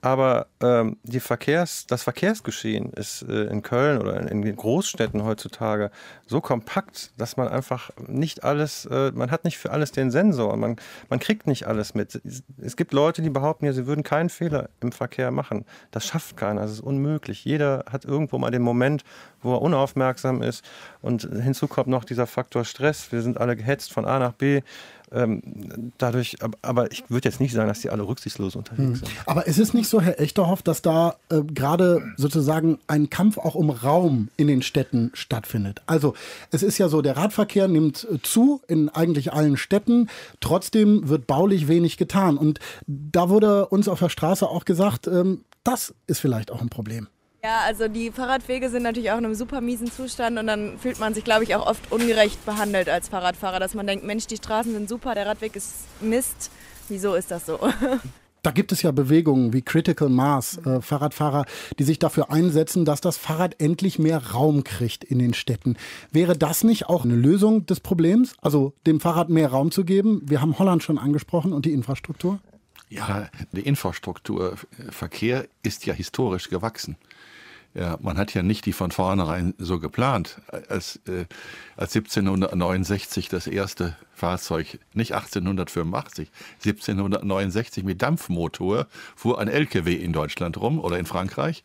[0.00, 5.90] Aber ähm, die Verkehrs-, das Verkehrsgeschehen ist äh, in Köln oder in, in, Großstädten heutzutage
[6.26, 10.56] so kompakt, dass man einfach nicht alles, äh, man hat nicht für alles den Sensor,
[10.56, 10.76] man,
[11.08, 12.20] man kriegt nicht alles mit.
[12.62, 15.64] Es gibt Leute, die behaupten ja, sie würden keinen Fehler im Verkehr machen.
[15.90, 17.44] Das schafft keiner, das ist unmöglich.
[17.44, 19.02] Jeder hat irgendwo mal den Moment,
[19.42, 20.64] wo er unaufmerksam ist.
[21.02, 23.10] Und hinzu kommt noch dieser Faktor Stress.
[23.10, 24.62] Wir sind alle gehetzt von A nach B.
[25.12, 28.94] Ähm, dadurch, aber ich würde jetzt nicht sagen, dass die alle rücksichtslos unterwegs hm.
[28.96, 29.10] sind.
[29.26, 33.54] Aber ist es nicht so, Herr Echterhoff, dass da äh, gerade sozusagen ein Kampf auch
[33.54, 35.82] um Raum in den Städten stattfindet?
[35.86, 36.14] Also
[36.50, 40.08] es ist ja so, der Radverkehr nimmt äh, zu in eigentlich allen Städten.
[40.40, 42.36] Trotzdem wird baulich wenig getan.
[42.36, 46.70] Und da wurde uns auf der Straße auch gesagt, ähm, das ist vielleicht auch ein
[46.70, 47.08] Problem.
[47.42, 50.98] Ja, also die Fahrradwege sind natürlich auch in einem super miesen Zustand und dann fühlt
[50.98, 54.36] man sich, glaube ich, auch oft ungerecht behandelt als Fahrradfahrer, dass man denkt, Mensch, die
[54.36, 56.50] Straßen sind super, der Radweg ist Mist.
[56.88, 57.58] Wieso ist das so?
[58.44, 61.44] Da gibt es ja Bewegungen wie Critical Mass, äh, Fahrradfahrer,
[61.78, 65.76] die sich dafür einsetzen, dass das Fahrrad endlich mehr Raum kriegt in den Städten.
[66.12, 68.34] Wäre das nicht auch eine Lösung des Problems?
[68.40, 70.22] Also dem Fahrrad mehr Raum zu geben?
[70.24, 72.38] Wir haben Holland schon angesprochen und die Infrastruktur.
[72.88, 74.56] Ja, die Infrastruktur,
[74.88, 76.96] Verkehr ist ja historisch gewachsen.
[77.74, 80.40] Ja, man hat ja nicht die von vornherein so geplant.
[80.68, 81.26] Als, äh,
[81.76, 86.30] als 1769 das erste Fahrzeug, nicht 1885,
[86.64, 91.62] 1769 mit Dampfmotor fuhr ein LKW in Deutschland rum oder in Frankreich.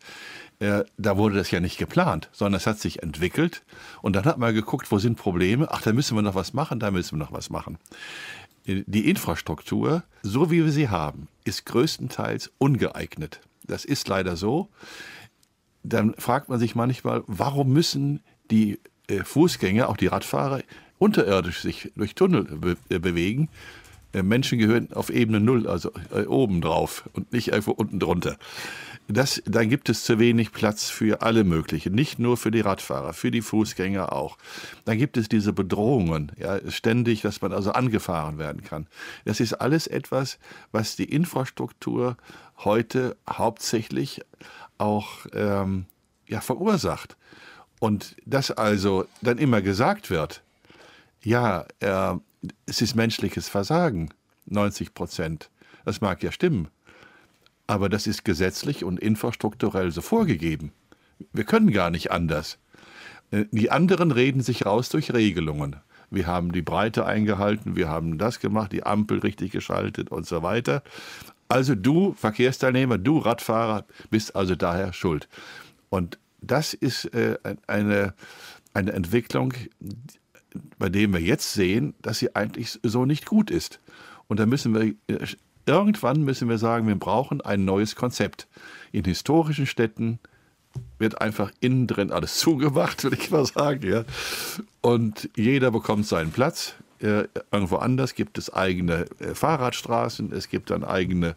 [0.60, 3.64] Äh, da wurde das ja nicht geplant, sondern es hat sich entwickelt.
[4.02, 5.68] Und dann hat man geguckt, wo sind Probleme?
[5.72, 7.78] Ach, da müssen wir noch was machen, da müssen wir noch was machen.
[8.66, 13.42] Die Infrastruktur, so wie wir sie haben, ist größtenteils ungeeignet.
[13.66, 14.70] Das ist leider so
[15.84, 20.62] dann fragt man sich manchmal, warum müssen die äh, Fußgänger, auch die Radfahrer,
[20.98, 23.50] unterirdisch sich durch Tunnel be äh, bewegen?
[24.14, 25.92] Äh, Menschen gehören auf Ebene Null, also
[26.28, 28.38] oben drauf und nicht irgendwo unten drunter.
[29.10, 33.12] Das, dann gibt es zu wenig Platz für alle möglichen, nicht nur für die Radfahrer,
[33.12, 34.38] für die Fußgänger auch.
[34.86, 38.88] Dann gibt es diese Bedrohungen, ja, ständig, dass man also angefahren werden kann.
[39.26, 40.40] Das ist alles etwas,
[40.72, 42.16] was die Infrastruktur
[42.64, 44.22] heute hauptsächlich
[44.84, 45.86] auch ähm,
[46.28, 47.16] ja, verursacht.
[47.80, 50.44] Und dass also dann immer gesagt wird,
[51.22, 52.16] ja, äh,
[52.66, 54.10] es ist menschliches Versagen,
[54.46, 55.50] 90 Prozent.
[55.86, 56.68] Das mag ja stimmen.
[57.66, 60.74] Aber das ist gesetzlich und infrastrukturell so vorgegeben.
[61.32, 62.58] Wir können gar nicht anders.
[63.32, 65.78] Äh, die anderen reden sich raus durch Regelungen.
[66.10, 70.44] Wir haben die Breite eingehalten, wir haben das gemacht, die Ampel richtig geschaltet und so
[70.44, 70.84] weiter.
[71.48, 75.28] Also du Verkehrsteilnehmer, du Radfahrer bist also daher schuld.
[75.90, 77.38] Und das ist äh,
[77.68, 78.14] eine,
[78.74, 79.54] eine Entwicklung,
[80.78, 83.80] bei der wir jetzt sehen, dass sie eigentlich so nicht gut ist.
[84.28, 85.28] Und da müssen wir äh,
[85.66, 88.48] irgendwann müssen wir sagen, wir brauchen ein neues Konzept.
[88.92, 90.20] In historischen Städten
[90.98, 93.88] wird einfach innen drin alles zugemacht, will ich mal sagen.
[93.88, 94.04] Ja.
[94.82, 96.76] Und jeder bekommt seinen Platz.
[97.04, 101.36] Äh, irgendwo anders gibt es eigene äh, Fahrradstraßen, es gibt dann eigene,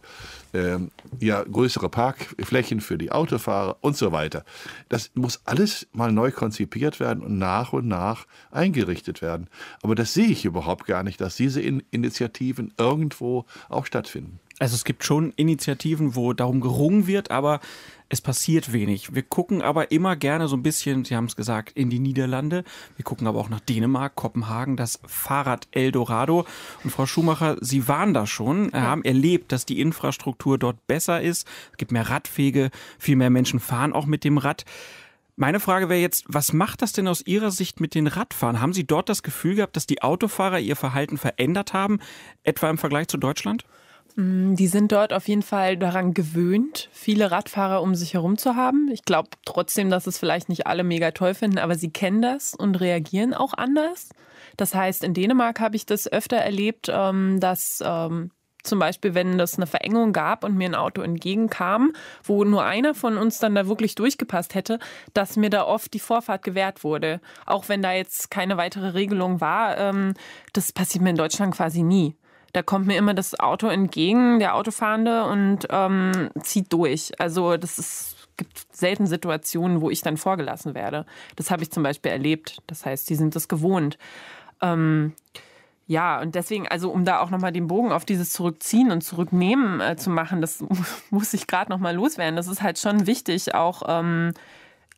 [0.52, 0.78] äh,
[1.18, 4.44] ja, größere Parkflächen für die Autofahrer und so weiter.
[4.88, 9.48] Das muss alles mal neu konzipiert werden und nach und nach eingerichtet werden.
[9.82, 14.38] Aber das sehe ich überhaupt gar nicht, dass diese In Initiativen irgendwo auch stattfinden.
[14.58, 17.60] Also es gibt schon Initiativen, wo darum gerungen wird, aber
[18.08, 19.14] es passiert wenig.
[19.14, 22.62] Wir gucken aber immer gerne so ein bisschen, Sie haben es gesagt, in die Niederlande.
[22.96, 26.46] Wir gucken aber auch nach Dänemark, Kopenhagen, das Fahrrad Eldorado.
[26.84, 28.82] Und Frau Schumacher, Sie waren da schon, ja.
[28.82, 31.48] haben erlebt, dass die Infrastruktur dort besser ist.
[31.72, 34.64] Es gibt mehr Radwege, viel mehr Menschen fahren auch mit dem Rad.
[35.34, 38.60] Meine Frage wäre jetzt, was macht das denn aus Ihrer Sicht mit den Radfahren?
[38.60, 41.98] Haben Sie dort das Gefühl gehabt, dass die Autofahrer ihr Verhalten verändert haben,
[42.42, 43.64] etwa im Vergleich zu Deutschland?
[44.16, 48.56] Mm, die sind dort auf jeden Fall daran gewöhnt, viele Radfahrer um sich herum zu
[48.56, 48.88] haben.
[48.90, 52.54] Ich glaube trotzdem, dass es vielleicht nicht alle mega toll finden, aber sie kennen das
[52.54, 54.08] und reagieren auch anders.
[54.56, 58.30] Das heißt, in Dänemark habe ich das öfter erlebt, ähm, dass ähm,
[58.62, 61.92] zum Beispiel, wenn es eine Verengung gab und mir ein Auto entgegenkam,
[62.24, 64.78] wo nur einer von uns dann da wirklich durchgepasst hätte,
[65.14, 67.20] dass mir da oft die Vorfahrt gewährt wurde.
[67.44, 70.14] Auch wenn da jetzt keine weitere Regelung war, ähm,
[70.52, 72.16] das passiert mir in Deutschland quasi nie.
[72.56, 77.12] Da kommt mir immer das Auto entgegen, der Autofahrende, und ähm, zieht durch.
[77.20, 81.04] Also das ist gibt selten Situationen, wo ich dann vorgelassen werde.
[81.36, 82.62] Das habe ich zum Beispiel erlebt.
[82.66, 83.98] Das heißt, die sind das gewohnt.
[84.62, 85.12] Ähm,
[85.86, 89.82] ja, und deswegen, also um da auch nochmal den Bogen auf dieses Zurückziehen und Zurücknehmen
[89.82, 90.64] äh, zu machen, das
[91.10, 92.36] muss ich gerade nochmal loswerden.
[92.36, 94.32] Das ist halt schon wichtig, auch ähm,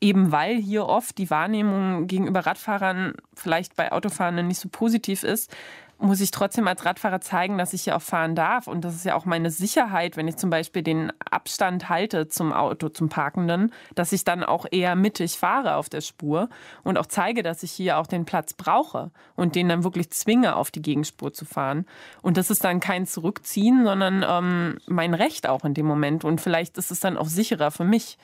[0.00, 5.52] eben weil hier oft die Wahrnehmung gegenüber Radfahrern vielleicht bei Autofahrenden nicht so positiv ist,
[5.98, 8.68] muss ich trotzdem als Radfahrer zeigen, dass ich hier auch fahren darf.
[8.68, 12.52] Und das ist ja auch meine Sicherheit, wenn ich zum Beispiel den Abstand halte zum
[12.52, 16.48] Auto, zum Parkenden, dass ich dann auch eher mittig fahre auf der Spur
[16.84, 20.54] und auch zeige, dass ich hier auch den Platz brauche und den dann wirklich zwinge,
[20.54, 21.84] auf die Gegenspur zu fahren.
[22.22, 26.24] Und das ist dann kein Zurückziehen, sondern ähm, mein Recht auch in dem Moment.
[26.24, 28.18] Und vielleicht ist es dann auch sicherer für mich.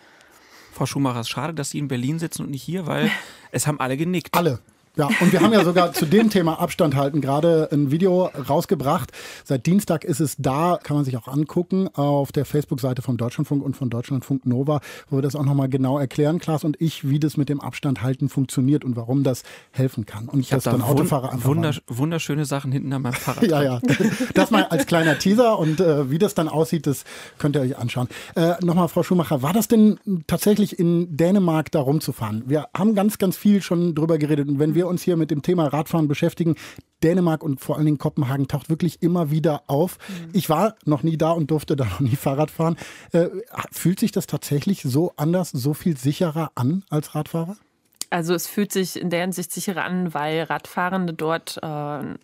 [0.72, 3.10] Frau Schumacher, es ist schade, dass Sie in Berlin sitzen und nicht hier, weil
[3.50, 4.36] es haben alle genickt.
[4.36, 4.60] Alle.
[4.96, 9.10] Ja, und wir haben ja sogar zu dem Thema Abstand halten gerade ein Video rausgebracht.
[9.42, 13.64] Seit Dienstag ist es da, kann man sich auch angucken, auf der Facebook-Seite von Deutschlandfunk
[13.64, 14.80] und von Deutschlandfunk Nova,
[15.10, 18.02] wo wir das auch nochmal genau erklären, Klaas und ich, wie das mit dem Abstand
[18.02, 19.42] halten funktioniert und warum das
[19.72, 20.28] helfen kann.
[20.28, 23.42] Und ich habe dann Autofahrer einfach wundersch wunderschöne Sachen hinten an meinem Fahrrad.
[23.48, 23.80] ja, ja.
[24.34, 27.04] Das mal als kleiner Teaser und äh, wie das dann aussieht, das
[27.38, 28.08] könnt ihr euch anschauen.
[28.36, 32.44] Äh, nochmal, Frau Schumacher, war das denn tatsächlich in Dänemark da rumzufahren?
[32.46, 35.30] Wir haben ganz, ganz viel schon drüber geredet und wenn wir wir uns hier mit
[35.30, 36.54] dem Thema Radfahren beschäftigen,
[37.02, 39.98] Dänemark und vor allen Dingen Kopenhagen taucht wirklich immer wieder auf.
[40.08, 40.30] Mhm.
[40.32, 42.76] Ich war noch nie da und durfte da noch nie Fahrrad fahren.
[43.12, 43.28] Äh,
[43.72, 47.56] fühlt sich das tatsächlich so anders, so viel sicherer an als Radfahrer?
[48.10, 52.14] Also es fühlt sich in der Hinsicht sicherer an, weil Radfahrende dort äh,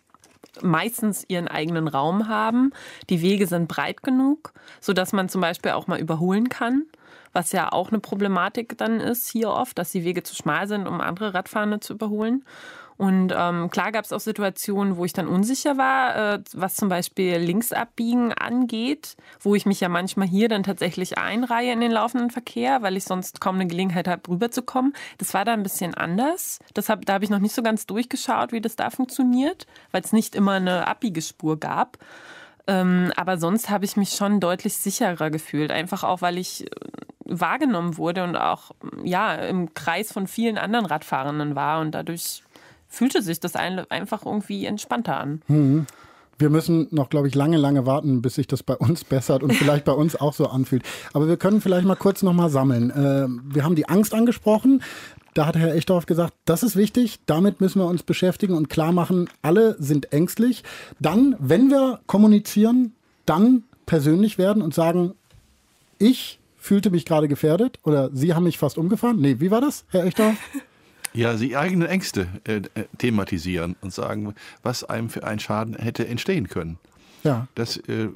[0.61, 2.71] meistens ihren eigenen Raum haben.
[3.09, 6.85] Die Wege sind breit genug, sodass man zum Beispiel auch mal überholen kann.
[7.33, 10.87] was ja auch eine Problematik dann ist hier oft, dass die Wege zu schmal sind,
[10.87, 12.43] um andere Radfahrende zu überholen.
[12.97, 16.89] Und ähm, klar gab es auch Situationen, wo ich dann unsicher war, äh, was zum
[16.89, 22.29] Beispiel Linksabbiegen angeht, wo ich mich ja manchmal hier dann tatsächlich einreihe in den laufenden
[22.29, 24.93] Verkehr, weil ich sonst kaum eine Gelegenheit habe, rüberzukommen.
[25.17, 26.59] Das war da ein bisschen anders.
[26.73, 30.01] Das hab, da habe ich noch nicht so ganz durchgeschaut, wie das da funktioniert, weil
[30.01, 31.97] es nicht immer eine Abbiegespur gab.
[32.67, 36.69] Ähm, aber sonst habe ich mich schon deutlich sicherer gefühlt, einfach auch, weil ich äh,
[37.25, 38.71] wahrgenommen wurde und auch
[39.03, 42.43] ja im Kreis von vielen anderen Radfahrenden war und dadurch
[42.91, 45.41] fühlte sich das einfach irgendwie entspannter an.
[45.47, 45.87] Mhm.
[46.37, 49.53] Wir müssen noch, glaube ich, lange, lange warten, bis sich das bei uns bessert und
[49.53, 50.83] vielleicht bei uns auch so anfühlt.
[51.13, 52.91] Aber wir können vielleicht mal kurz noch mal sammeln.
[52.91, 54.83] Äh, wir haben die Angst angesprochen.
[55.33, 58.91] Da hat Herr Echtdorf gesagt, das ist wichtig, damit müssen wir uns beschäftigen und klar
[58.91, 60.63] machen, alle sind ängstlich.
[60.99, 62.93] Dann, wenn wir kommunizieren,
[63.25, 65.13] dann persönlich werden und sagen,
[65.97, 69.21] ich fühlte mich gerade gefährdet oder Sie haben mich fast umgefahren.
[69.21, 70.35] Nee, wie war das, Herr Echtdorf?
[71.13, 74.33] Ja, sie eigene Ängste äh, äh, thematisieren und sagen,
[74.63, 76.77] was einem für einen Schaden hätte entstehen können.
[77.23, 77.47] Ja.
[77.55, 78.09] Das, äh,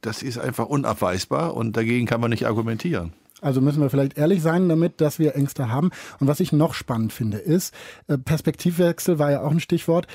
[0.00, 3.12] das ist einfach unabweisbar und dagegen kann man nicht argumentieren.
[3.40, 5.90] Also müssen wir vielleicht ehrlich sein damit, dass wir Ängste haben.
[6.20, 7.74] Und was ich noch spannend finde, ist,
[8.06, 10.06] äh, Perspektivwechsel war ja auch ein Stichwort.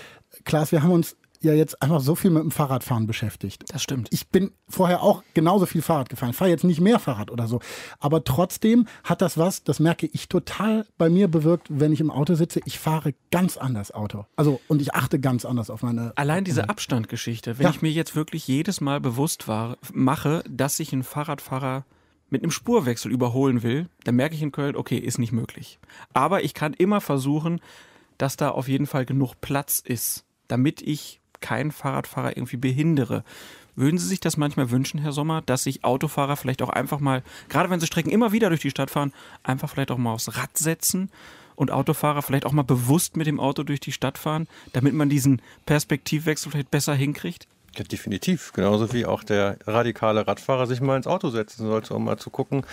[0.45, 3.63] Klaas, wir haben uns ja jetzt einfach so viel mit dem Fahrradfahren beschäftigt.
[3.69, 4.09] Das stimmt.
[4.11, 6.31] Ich bin vorher auch genauso viel Fahrrad gefahren.
[6.31, 7.59] Ich fahre jetzt nicht mehr Fahrrad oder so.
[7.99, 12.11] Aber trotzdem hat das was, das merke ich total bei mir bewirkt, wenn ich im
[12.11, 12.61] Auto sitze.
[12.65, 14.25] Ich fahre ganz anders Auto.
[14.35, 16.13] Also, und ich achte ganz anders auf meine.
[16.15, 17.69] Allein diese Abstandgeschichte, wenn ja.
[17.69, 21.85] ich mir jetzt wirklich jedes Mal bewusst war, mache, dass ich einen Fahrradfahrer
[22.29, 25.79] mit einem Spurwechsel überholen will, dann merke ich in Köln, okay, ist nicht möglich.
[26.13, 27.61] Aber ich kann immer versuchen,
[28.17, 33.23] dass da auf jeden Fall genug Platz ist, damit ich keinen Fahrradfahrer irgendwie behindere.
[33.77, 37.23] Würden Sie sich das manchmal wünschen, Herr Sommer, dass sich Autofahrer vielleicht auch einfach mal,
[37.47, 40.35] gerade wenn sie Strecken immer wieder durch die Stadt fahren, einfach vielleicht auch mal aufs
[40.35, 41.09] Rad setzen
[41.55, 45.09] und Autofahrer vielleicht auch mal bewusst mit dem Auto durch die Stadt fahren, damit man
[45.09, 47.47] diesen Perspektivwechsel vielleicht besser hinkriegt?
[47.77, 48.53] Ja, definitiv.
[48.53, 52.31] Genauso wie auch der radikale Radfahrer sich mal ins Auto setzen sollte, um mal zu
[52.31, 52.63] gucken,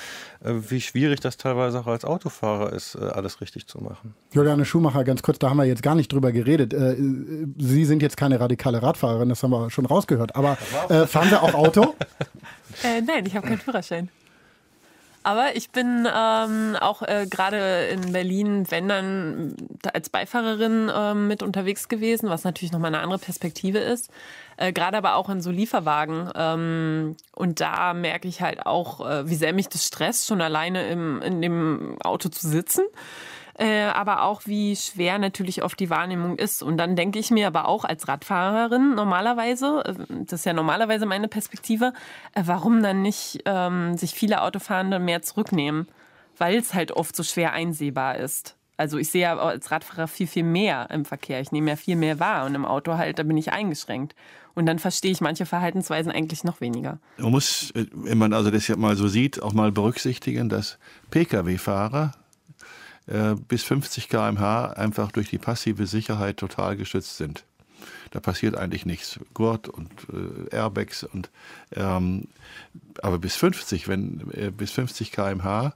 [0.42, 4.14] äh, wie schwierig das teilweise auch als Autofahrer ist, äh, alles richtig zu machen.
[4.32, 6.72] Juliane Schumacher, ganz kurz, da haben wir jetzt gar nicht drüber geredet.
[6.72, 6.96] Äh,
[7.58, 10.36] Sie sind jetzt keine radikale Radfahrerin, das haben wir schon rausgehört.
[10.36, 10.56] Aber
[10.88, 11.94] äh, fahren Sie auch Auto?
[12.82, 14.08] äh, nein, ich habe keinen Führerschein.
[15.24, 19.56] Aber ich bin ähm, auch äh, gerade in Berlin, wenn dann
[19.92, 24.10] als Beifahrerin äh, mit unterwegs gewesen, was natürlich nochmal eine andere Perspektive ist.
[24.58, 26.30] Äh, gerade aber auch in so Lieferwagen.
[26.34, 30.88] Ähm, und da merke ich halt auch, äh, wie sehr mich das stresst, schon alleine
[30.88, 32.84] im, in dem Auto zu sitzen
[33.58, 36.62] äh, aber auch wie schwer natürlich oft die Wahrnehmung ist.
[36.62, 39.94] Und dann denke ich mir aber auch als Radfahrerin normalerweise, äh,
[40.24, 41.92] das ist ja normalerweise meine Perspektive,
[42.34, 45.88] äh, warum dann nicht ähm, sich viele Autofahrende mehr zurücknehmen?
[46.36, 48.56] Weil es halt oft so schwer einsehbar ist.
[48.76, 51.40] Also ich sehe ja als Radfahrer viel, viel mehr im Verkehr.
[51.40, 54.16] Ich nehme ja viel mehr wahr und im Auto halt, da bin ich eingeschränkt.
[54.56, 56.98] Und dann verstehe ich manche Verhaltensweisen eigentlich noch weniger.
[57.18, 60.78] Man muss, wenn man also das ja mal so sieht, auch mal berücksichtigen, dass
[61.10, 62.12] Pkw-Fahrer
[63.06, 67.44] äh, bis 50 km/h einfach durch die passive Sicherheit total geschützt sind.
[68.10, 69.18] Da passiert eigentlich nichts.
[69.34, 71.30] Gurt und äh, Airbags und
[71.74, 72.28] ähm,
[73.02, 75.74] aber bis 50, wenn äh, bis 50 km/h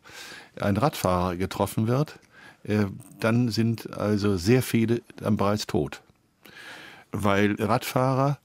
[0.61, 2.19] ein Radfahrer getroffen wird,
[2.65, 2.87] äh,
[3.21, 6.01] dann sind also sehr viele dann bereits tot,
[7.13, 8.39] weil Radfahrer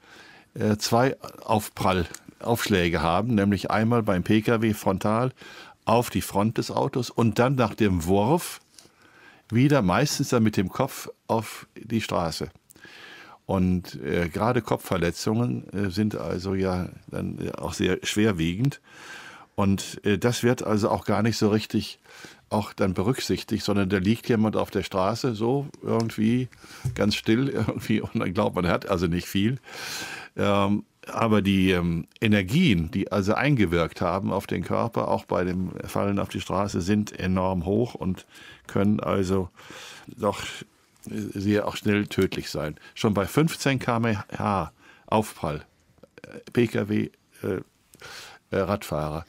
[0.55, 5.31] äh, zwei Aufprallaufschläge haben, nämlich einmal beim Pkw frontal
[5.86, 8.61] auf die Front des Autos und dann nach dem Wurf
[9.53, 12.49] wieder meistens dann mit dem Kopf auf die Straße.
[13.45, 18.79] Und äh, gerade Kopfverletzungen äh, sind also ja dann äh, auch sehr schwerwiegend.
[19.55, 21.99] Und äh, das wird also auch gar nicht so richtig
[22.49, 26.47] auch dann berücksichtigt, sondern da liegt jemand auf der Straße so irgendwie
[26.95, 29.57] ganz still irgendwie und dann glaubt man, er hat also nicht viel.
[30.37, 35.71] Ähm, aber die ähm, Energien, die also eingewirkt haben auf den Körper, auch bei dem
[35.85, 38.25] Fallen auf die Straße, sind enorm hoch und
[38.67, 39.49] können also
[40.07, 40.41] doch
[41.05, 42.75] sehr auch schnell tödlich sein.
[42.95, 44.71] Schon bei 15 km/h
[45.05, 45.65] Aufprall,
[46.21, 47.11] äh, Pkw,
[47.43, 47.47] äh,
[48.51, 49.25] äh, Radfahrer,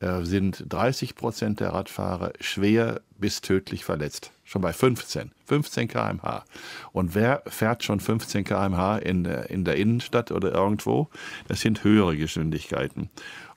[0.00, 4.32] äh, sind 30 Prozent der Radfahrer schwer bis tödlich verletzt.
[4.52, 5.30] Schon bei 15.
[5.46, 6.44] 15 km/h.
[6.92, 11.08] Und wer fährt schon 15 km/h in, in der Innenstadt oder irgendwo?
[11.48, 13.08] Das sind höhere Geschwindigkeiten.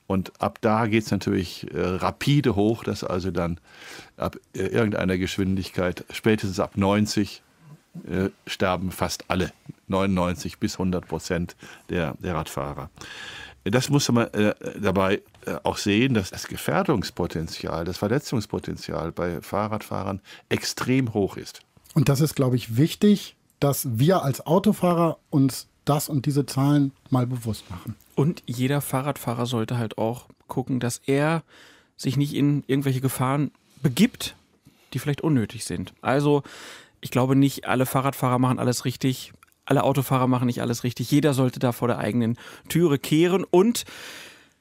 [0.06, 3.60] Und ab da geht es natürlich äh, rapide hoch, dass also dann
[4.16, 7.42] ab äh, irgendeiner Geschwindigkeit, spätestens ab 90,
[8.08, 9.52] äh, sterben fast alle,
[9.88, 11.56] 99 bis 100 Prozent
[11.90, 12.88] der, der Radfahrer.
[13.64, 15.20] Das muss man äh, dabei
[15.62, 21.60] auch sehen, dass das Gefährdungspotenzial, das Verletzungspotenzial bei Fahrradfahrern extrem hoch ist.
[21.94, 26.92] Und das ist, glaube ich, wichtig, dass wir als Autofahrer uns das und diese Zahlen
[27.10, 27.94] mal bewusst machen.
[28.14, 31.42] Und jeder Fahrradfahrer sollte halt auch gucken, dass er
[31.96, 33.50] sich nicht in irgendwelche Gefahren
[33.82, 34.34] begibt,
[34.92, 35.94] die vielleicht unnötig sind.
[36.02, 36.42] Also
[37.00, 39.32] ich glaube nicht, alle Fahrradfahrer machen alles richtig,
[39.64, 41.10] alle Autofahrer machen nicht alles richtig.
[41.10, 42.36] Jeder sollte da vor der eigenen
[42.68, 43.84] Türe kehren und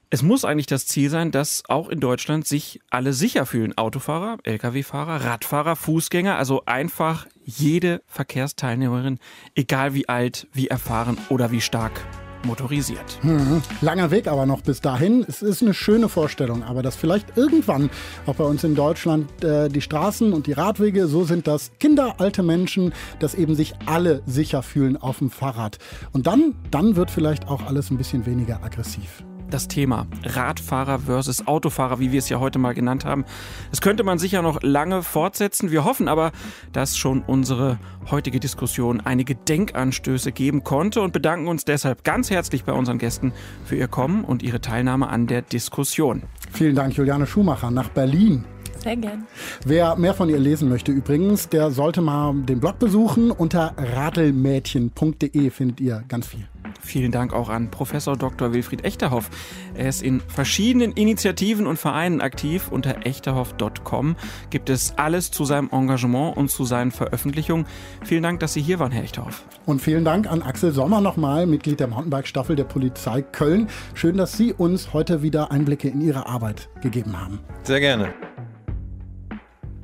[0.09, 3.77] es muss eigentlich das Ziel sein, dass auch in Deutschland sich alle sicher fühlen.
[3.77, 9.19] Autofahrer, Lkw-Fahrer, Radfahrer, Fußgänger, also einfach jede Verkehrsteilnehmerin,
[9.55, 12.01] egal wie alt, wie erfahren oder wie stark
[12.45, 13.19] motorisiert.
[13.21, 15.25] Hm, langer Weg aber noch bis dahin.
[15.27, 17.89] Es ist eine schöne Vorstellung, aber dass vielleicht irgendwann
[18.25, 22.15] auch bei uns in Deutschland äh, die Straßen und die Radwege so sind, dass Kinder,
[22.19, 25.79] alte Menschen, dass eben sich alle sicher fühlen auf dem Fahrrad.
[26.13, 31.47] Und dann, dann wird vielleicht auch alles ein bisschen weniger aggressiv das Thema Radfahrer versus
[31.47, 33.25] Autofahrer, wie wir es ja heute mal genannt haben.
[33.69, 35.71] Das könnte man sicher noch lange fortsetzen.
[35.71, 36.31] Wir hoffen aber,
[36.71, 37.79] dass schon unsere
[38.11, 43.33] heutige Diskussion einige Denkanstöße geben konnte und bedanken uns deshalb ganz herzlich bei unseren Gästen
[43.65, 46.23] für ihr Kommen und ihre Teilnahme an der Diskussion.
[46.51, 48.45] Vielen Dank, Juliane Schumacher, nach Berlin.
[48.85, 49.25] Sehr gern.
[49.65, 53.31] Wer mehr von ihr lesen möchte übrigens, der sollte mal den Blog besuchen.
[53.31, 56.47] Unter radelmädchen.de findet ihr ganz viel.
[56.81, 58.53] Vielen Dank auch an Professor Dr.
[58.53, 59.29] Wilfried Echterhoff.
[59.73, 62.67] Er ist in verschiedenen Initiativen und Vereinen aktiv.
[62.69, 64.15] Unter echterhoff.com
[64.49, 67.65] gibt es alles zu seinem Engagement und zu seinen Veröffentlichungen.
[68.03, 69.43] Vielen Dank, dass Sie hier waren, Herr Echterhoff.
[69.65, 73.67] Und vielen Dank an Axel Sommer nochmal, Mitglied der Mountainbike-Staffel der Polizei Köln.
[73.93, 77.39] Schön, dass Sie uns heute wieder Einblicke in Ihre Arbeit gegeben haben.
[77.63, 78.13] Sehr gerne.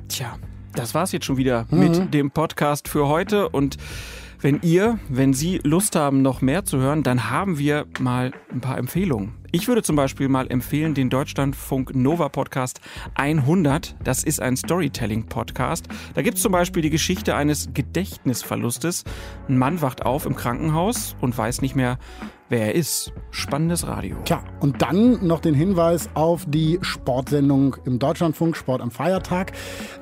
[0.08, 0.36] Tja,
[0.74, 1.78] das war's jetzt schon wieder mhm.
[1.78, 3.76] mit dem Podcast für heute und
[4.42, 8.60] wenn ihr, wenn Sie Lust haben, noch mehr zu hören, dann haben wir mal ein
[8.60, 9.41] paar Empfehlungen.
[9.54, 12.80] Ich würde zum Beispiel mal empfehlen den Deutschlandfunk Nova Podcast
[13.16, 13.96] 100.
[14.02, 15.88] Das ist ein Storytelling-Podcast.
[16.14, 19.04] Da gibt es zum Beispiel die Geschichte eines Gedächtnisverlustes.
[19.50, 21.98] Ein Mann wacht auf im Krankenhaus und weiß nicht mehr,
[22.52, 23.12] wer er ist.
[23.30, 24.18] Spannendes Radio.
[24.26, 29.52] Tja, und dann noch den Hinweis auf die Sportsendung im Deutschlandfunk, Sport am Feiertag.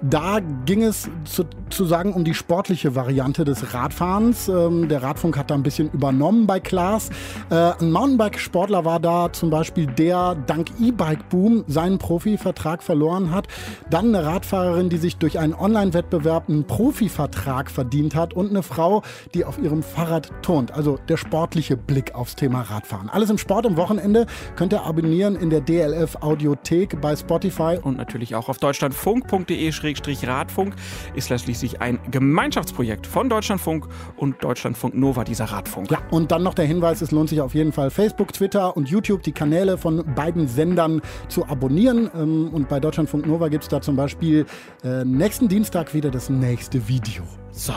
[0.03, 4.49] Da ging es sozusagen um die sportliche Variante des Radfahrens.
[4.49, 7.11] Ähm, der Radfunk hat da ein bisschen übernommen bei Klaas.
[7.51, 13.49] Äh, ein Mountainbike-Sportler war da zum Beispiel, der dank E-Bike-Boom seinen Profivertrag verloren hat.
[13.89, 18.35] Dann eine Radfahrerin, die sich durch einen Online-Wettbewerb einen Profivertrag verdient hat.
[18.35, 19.03] Und eine Frau,
[19.35, 20.71] die auf ihrem Fahrrad turnt.
[20.73, 23.09] Also der sportliche Blick aufs Thema Radfahren.
[23.09, 24.27] Alles im Sport am Wochenende
[24.57, 27.79] könnt ihr abonnieren in der DLF Audiothek bei Spotify.
[27.83, 30.75] Und natürlich auch auf deutschlandfunk.de-radfunk
[31.15, 33.87] ist schließlich ein Gemeinschaftsprojekt von Deutschlandfunk
[34.17, 35.91] und Deutschlandfunk Nova, dieser Radfunk.
[35.91, 38.91] Ja, und dann noch der Hinweis, es lohnt sich auf jeden Fall Facebook, Twitter und
[38.91, 42.11] YouTube, die Kanäle von beiden Sendern zu abonnieren.
[42.15, 44.45] Ähm, und bei Deutschlandfunk Nova gibt es da zum Beispiel
[44.83, 47.23] äh, nächsten Dienstag wieder das nächste Video.
[47.53, 47.75] So,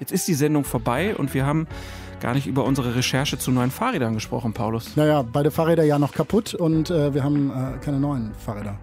[0.00, 1.68] jetzt ist die Sendung vorbei und wir haben
[2.20, 4.96] gar nicht über unsere Recherche zu neuen Fahrrädern gesprochen, Paulus.
[4.96, 8.78] Naja, beide Fahrräder ja noch kaputt und äh, wir haben äh, keine neuen Fahrräder.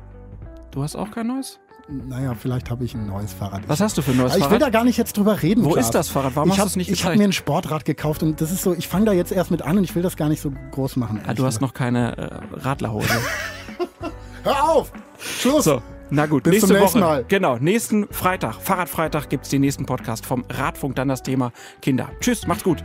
[0.71, 1.59] Du hast auch kein neues?
[1.91, 3.63] Naja, vielleicht habe ich ein neues Fahrrad.
[3.67, 4.51] Was hast du für ein neues ich Fahrrad?
[4.51, 5.65] Ich will da gar nicht jetzt drüber reden.
[5.65, 5.85] Wo Klaas.
[5.85, 6.35] ist das Fahrrad?
[6.35, 8.61] Warum ich hast du es nicht Ich habe mir ein Sportrad gekauft und das ist
[8.61, 10.51] so, ich fange da jetzt erst mit an und ich will das gar nicht so
[10.71, 11.21] groß machen.
[11.25, 13.09] Ah, du hast noch keine äh, Radlerhose.
[14.43, 14.91] Hör auf!
[15.19, 15.65] Schluss!
[15.65, 15.81] So.
[16.11, 17.07] Na gut, Bis nächste zum nächsten Woche.
[17.07, 17.25] Mal.
[17.27, 22.09] Genau, nächsten Freitag, Fahrradfreitag gibt es den nächsten Podcast vom Radfunk, dann das Thema Kinder.
[22.19, 22.81] Tschüss, macht's gut.